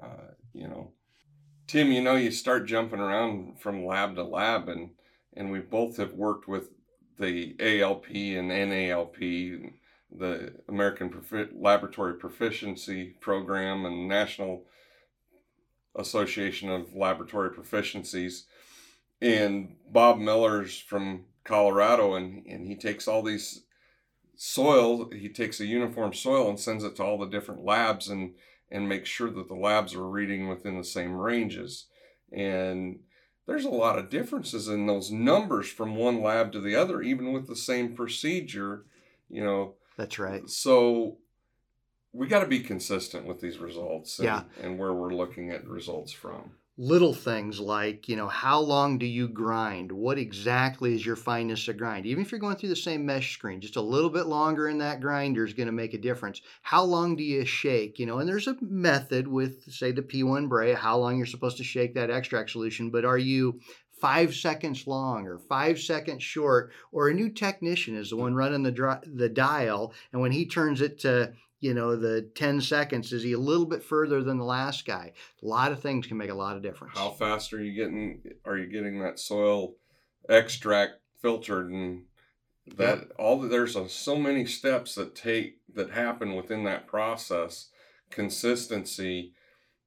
Uh, 0.02 0.32
you 0.54 0.66
know, 0.66 0.92
Tim, 1.66 1.92
you 1.92 2.00
know, 2.00 2.16
you 2.16 2.30
start 2.30 2.66
jumping 2.66 3.00
around 3.00 3.60
from 3.60 3.84
lab 3.84 4.14
to 4.14 4.24
lab, 4.24 4.70
and 4.70 4.92
and 5.36 5.52
we 5.52 5.58
both 5.58 5.98
have 5.98 6.14
worked 6.14 6.48
with 6.48 6.70
the 7.18 7.54
ALP 7.60 8.06
and 8.08 8.50
NALP 8.50 9.74
the 10.16 10.52
American 10.68 11.10
Profi- 11.10 11.50
Laboratory 11.54 12.14
Proficiency 12.14 13.16
Program 13.20 13.84
and 13.84 14.08
National 14.08 14.64
Association 15.96 16.70
of 16.70 16.94
Laboratory 16.94 17.50
Proficiencies. 17.50 18.44
And 19.20 19.76
Bob 19.90 20.18
Miller's 20.18 20.78
from 20.78 21.24
Colorado, 21.44 22.14
and, 22.14 22.44
and 22.46 22.66
he 22.66 22.76
takes 22.76 23.06
all 23.06 23.22
these 23.22 23.62
soil, 24.36 25.10
he 25.10 25.28
takes 25.28 25.60
a 25.60 25.66
uniform 25.66 26.14
soil 26.14 26.48
and 26.48 26.58
sends 26.58 26.82
it 26.84 26.96
to 26.96 27.04
all 27.04 27.18
the 27.18 27.26
different 27.26 27.64
labs 27.64 28.08
and, 28.08 28.34
and 28.70 28.88
makes 28.88 29.08
sure 29.08 29.30
that 29.30 29.48
the 29.48 29.54
labs 29.54 29.94
are 29.94 30.08
reading 30.08 30.48
within 30.48 30.78
the 30.78 30.84
same 30.84 31.12
ranges. 31.14 31.86
And 32.32 33.00
there's 33.46 33.64
a 33.64 33.70
lot 33.70 33.98
of 33.98 34.10
differences 34.10 34.68
in 34.68 34.86
those 34.86 35.10
numbers 35.10 35.68
from 35.68 35.96
one 35.96 36.22
lab 36.22 36.52
to 36.52 36.60
the 36.60 36.76
other, 36.76 37.02
even 37.02 37.32
with 37.32 37.48
the 37.48 37.56
same 37.56 37.94
procedure. 37.94 38.84
You 39.28 39.44
know, 39.44 39.74
that's 40.00 40.18
right. 40.18 40.48
So 40.48 41.18
we 42.12 42.26
got 42.26 42.40
to 42.40 42.46
be 42.46 42.60
consistent 42.60 43.26
with 43.26 43.40
these 43.40 43.58
results 43.58 44.18
and, 44.18 44.26
yeah. 44.26 44.42
and 44.62 44.78
where 44.78 44.94
we're 44.94 45.12
looking 45.12 45.50
at 45.50 45.66
results 45.66 46.10
from. 46.10 46.52
Little 46.82 47.12
things 47.12 47.60
like, 47.60 48.08
you 48.08 48.16
know, 48.16 48.26
how 48.26 48.58
long 48.58 48.96
do 48.96 49.04
you 49.04 49.28
grind? 49.28 49.92
What 49.92 50.16
exactly 50.16 50.94
is 50.94 51.04
your 51.04 51.14
fineness 51.14 51.68
of 51.68 51.76
grind? 51.76 52.06
Even 52.06 52.22
if 52.22 52.32
you're 52.32 52.40
going 52.40 52.56
through 52.56 52.70
the 52.70 52.76
same 52.76 53.04
mesh 53.04 53.34
screen, 53.34 53.60
just 53.60 53.76
a 53.76 53.82
little 53.82 54.08
bit 54.08 54.24
longer 54.24 54.66
in 54.66 54.78
that 54.78 55.02
grinder 55.02 55.44
is 55.44 55.52
going 55.52 55.66
to 55.66 55.72
make 55.72 55.92
a 55.92 55.98
difference. 55.98 56.40
How 56.62 56.82
long 56.82 57.16
do 57.16 57.22
you 57.22 57.44
shake? 57.44 57.98
You 57.98 58.06
know, 58.06 58.18
and 58.18 58.26
there's 58.26 58.46
a 58.46 58.56
method 58.62 59.28
with, 59.28 59.70
say, 59.70 59.92
the 59.92 60.00
P1 60.00 60.48
Bray, 60.48 60.72
how 60.72 60.96
long 60.96 61.18
you're 61.18 61.26
supposed 61.26 61.58
to 61.58 61.64
shake 61.64 61.92
that 61.96 62.08
extract 62.08 62.48
solution, 62.48 62.88
but 62.88 63.04
are 63.04 63.18
you 63.18 63.60
five 64.00 64.34
seconds 64.34 64.86
long 64.86 65.26
or 65.26 65.38
five 65.38 65.78
seconds 65.78 66.22
short, 66.22 66.72
or 66.92 67.08
a 67.08 67.14
new 67.14 67.28
technician 67.28 67.94
is 67.94 68.08
the 68.08 68.16
one 68.16 68.34
running 68.34 68.62
the, 68.62 69.00
the 69.04 69.28
dial, 69.28 69.92
and 70.12 70.22
when 70.22 70.32
he 70.32 70.46
turns 70.46 70.80
it 70.80 70.98
to 71.00 71.30
you 71.60 71.74
know 71.74 71.96
the 71.96 72.22
10 72.34 72.60
seconds 72.60 73.12
is 73.12 73.22
he 73.22 73.32
a 73.32 73.38
little 73.38 73.66
bit 73.66 73.82
further 73.82 74.22
than 74.22 74.38
the 74.38 74.44
last 74.44 74.86
guy. 74.86 75.12
A 75.42 75.46
lot 75.46 75.72
of 75.72 75.80
things 75.80 76.06
can 76.06 76.16
make 76.16 76.30
a 76.30 76.34
lot 76.34 76.56
of 76.56 76.62
difference. 76.62 76.98
How 76.98 77.10
fast 77.10 77.52
are 77.52 77.62
you 77.62 77.72
getting 77.72 78.22
are 78.44 78.56
you 78.56 78.66
getting 78.66 79.00
that 79.00 79.18
soil 79.18 79.74
extract 80.28 80.94
filtered 81.20 81.70
and 81.70 82.04
that 82.76 82.98
yep. 82.98 83.12
all 83.18 83.40
there's 83.40 83.76
a, 83.76 83.88
so 83.88 84.16
many 84.16 84.44
steps 84.44 84.94
that 84.94 85.14
take 85.14 85.58
that 85.74 85.90
happen 85.90 86.34
within 86.34 86.64
that 86.64 86.86
process 86.86 87.68
consistency 88.10 89.32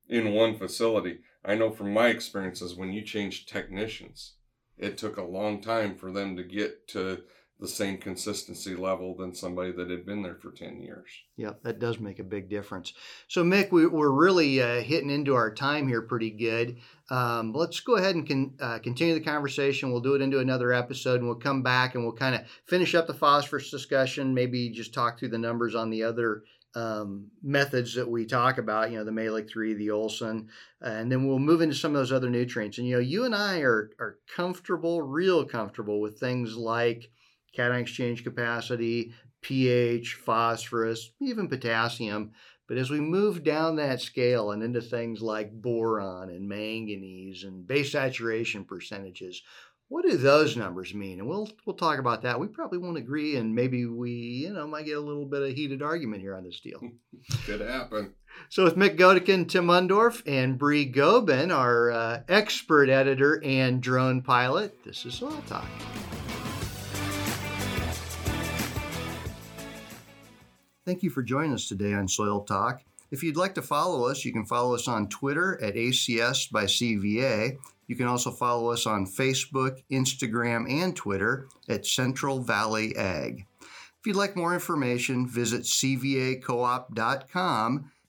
in 0.07 0.33
one 0.33 0.57
facility. 0.57 1.19
I 1.45 1.55
know 1.55 1.71
from 1.71 1.93
my 1.93 2.07
experiences 2.07 2.75
when 2.75 2.93
you 2.93 3.01
change 3.01 3.45
technicians, 3.45 4.33
it 4.77 4.97
took 4.97 5.17
a 5.17 5.23
long 5.23 5.61
time 5.61 5.95
for 5.95 6.11
them 6.11 6.35
to 6.37 6.43
get 6.43 6.87
to 6.89 7.23
the 7.59 7.67
same 7.67 7.97
consistency 7.97 8.75
level 8.75 9.15
than 9.15 9.33
somebody 9.33 9.71
that 9.71 9.89
had 9.89 10.05
been 10.05 10.21
there 10.21 10.35
for 10.35 10.51
10 10.51 10.81
years. 10.81 11.07
Yeah, 11.37 11.51
that 11.63 11.79
does 11.79 11.99
make 11.99 12.19
a 12.19 12.23
big 12.23 12.49
difference. 12.49 12.93
So, 13.27 13.43
Mick, 13.43 13.71
we, 13.71 13.85
are 13.85 14.11
really 14.11 14.61
uh, 14.61 14.81
hitting 14.81 15.09
into 15.09 15.35
our 15.35 15.53
time 15.53 15.87
here 15.87 16.01
pretty 16.01 16.31
good. 16.31 16.77
Um, 17.09 17.53
let's 17.53 17.79
go 17.79 17.95
ahead 17.95 18.15
and 18.15 18.27
con- 18.27 18.55
uh, 18.59 18.79
continue 18.79 19.13
the 19.13 19.21
conversation. 19.21 19.91
We'll 19.91 20.01
do 20.01 20.15
it 20.15 20.21
into 20.21 20.39
another 20.39 20.73
episode 20.73 21.19
and 21.19 21.27
we'll 21.27 21.35
come 21.35 21.63
back 21.63 21.95
and 21.95 22.03
we'll 22.03 22.13
kind 22.13 22.35
of 22.35 22.41
finish 22.67 22.95
up 22.95 23.07
the 23.07 23.13
phosphorus 23.13 23.71
discussion, 23.71 24.33
maybe 24.33 24.69
just 24.69 24.93
talk 24.93 25.19
through 25.19 25.29
the 25.29 25.37
numbers 25.37 25.75
on 25.75 25.89
the 25.89 26.03
other 26.03 26.43
um, 26.75 27.27
methods 27.41 27.93
that 27.95 28.09
we 28.09 28.25
talk 28.25 28.57
about, 28.57 28.91
you 28.91 28.97
know, 28.97 29.03
the 29.03 29.11
Mehlich 29.11 29.49
3, 29.49 29.75
the 29.75 29.91
Olsen, 29.91 30.49
and 30.81 31.11
then 31.11 31.27
we'll 31.27 31.39
move 31.39 31.61
into 31.61 31.75
some 31.75 31.91
of 31.91 31.99
those 31.99 32.11
other 32.11 32.29
nutrients. 32.29 32.77
And, 32.77 32.87
you 32.87 32.95
know, 32.95 33.01
you 33.01 33.25
and 33.25 33.35
I 33.35 33.59
are, 33.59 33.91
are 33.99 34.17
comfortable, 34.35 35.01
real 35.01 35.45
comfortable 35.45 36.01
with 36.01 36.19
things 36.19 36.55
like 36.55 37.11
cation 37.53 37.75
exchange 37.75 38.23
capacity, 38.23 39.13
pH, 39.41 40.15
phosphorus, 40.15 41.11
even 41.21 41.47
potassium. 41.47 42.31
But 42.67 42.77
as 42.77 42.89
we 42.89 42.99
move 42.99 43.43
down 43.43 43.75
that 43.75 44.01
scale 44.01 44.51
and 44.51 44.63
into 44.63 44.81
things 44.81 45.21
like 45.21 45.51
boron 45.51 46.29
and 46.29 46.47
manganese 46.47 47.43
and 47.43 47.67
base 47.67 47.91
saturation 47.91 48.63
percentages, 48.63 49.41
what 49.89 50.05
do 50.05 50.17
those 50.17 50.57
numbers 50.57 50.93
mean? 50.93 51.19
And 51.19 51.27
we'll 51.27 51.49
we'll 51.65 51.75
talk 51.75 51.99
about 51.99 52.23
that. 52.23 52.39
We 52.39 52.47
probably 52.47 52.79
won't 52.79 52.97
agree, 52.97 53.35
and 53.35 53.53
maybe 53.53 53.85
we 53.85 54.11
you 54.11 54.51
know 54.51 54.65
might 54.65 54.85
get 54.85 54.97
a 54.97 55.01
little 55.01 55.25
bit 55.25 55.43
of 55.43 55.49
heated 55.49 55.83
argument 55.83 56.21
here 56.21 56.35
on 56.35 56.43
this 56.43 56.61
deal. 56.61 56.79
Could 57.45 57.61
happen. 57.61 58.13
So 58.49 58.63
with 58.63 58.75
Mick 58.75 58.97
Godekin, 58.97 59.47
Tim 59.47 59.67
Mundorf, 59.67 60.23
and 60.25 60.57
Bree 60.57 60.85
Gobin, 60.85 61.51
our 61.51 61.91
uh, 61.91 62.21
expert 62.27 62.89
editor 62.89 63.39
and 63.43 63.81
drone 63.83 64.23
pilot, 64.23 64.83
this 64.83 65.05
is 65.05 65.13
Soil 65.13 65.43
Talk. 65.47 65.67
Thank 70.85 71.03
you 71.03 71.09
for 71.09 71.23
joining 71.23 71.53
us 71.53 71.67
today 71.67 71.93
on 71.93 72.07
Soil 72.07 72.41
Talk. 72.41 72.83
If 73.11 73.23
you'd 73.23 73.37
like 73.37 73.55
to 73.55 73.61
follow 73.61 74.07
us, 74.07 74.25
you 74.25 74.33
can 74.33 74.45
follow 74.45 74.75
us 74.75 74.87
on 74.87 75.07
Twitter 75.07 75.61
at 75.61 75.75
ACS 75.75 76.51
by 76.51 76.65
CVA 76.65 77.57
you 77.87 77.95
can 77.95 78.07
also 78.07 78.31
follow 78.31 78.71
us 78.71 78.87
on 78.87 79.05
Facebook, 79.05 79.83
Instagram, 79.91 80.67
and 80.69 80.95
Twitter 80.95 81.47
at 81.67 81.85
Central 81.85 82.39
Valley 82.39 82.95
Ag. 82.95 83.45
If 83.61 84.07
you'd 84.07 84.15
like 84.15 84.35
more 84.35 84.53
information, 84.53 85.27
visit 85.27 85.61
cvacoop.com 85.63 86.41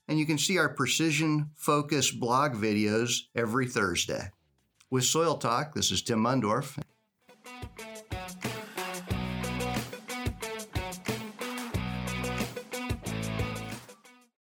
and 0.07 0.19
you 0.19 0.25
can 0.25 0.37
see 0.37 0.57
our 0.57 0.69
precision 0.69 1.49
focus 1.55 2.11
blog 2.11 2.53
videos 2.53 3.23
every 3.35 3.67
Thursday. 3.67 4.29
With 4.89 5.03
Soil 5.03 5.35
Talk, 5.37 5.73
this 5.73 5.91
is 5.91 6.01
Tim 6.01 6.19
Mundorf. 6.19 6.77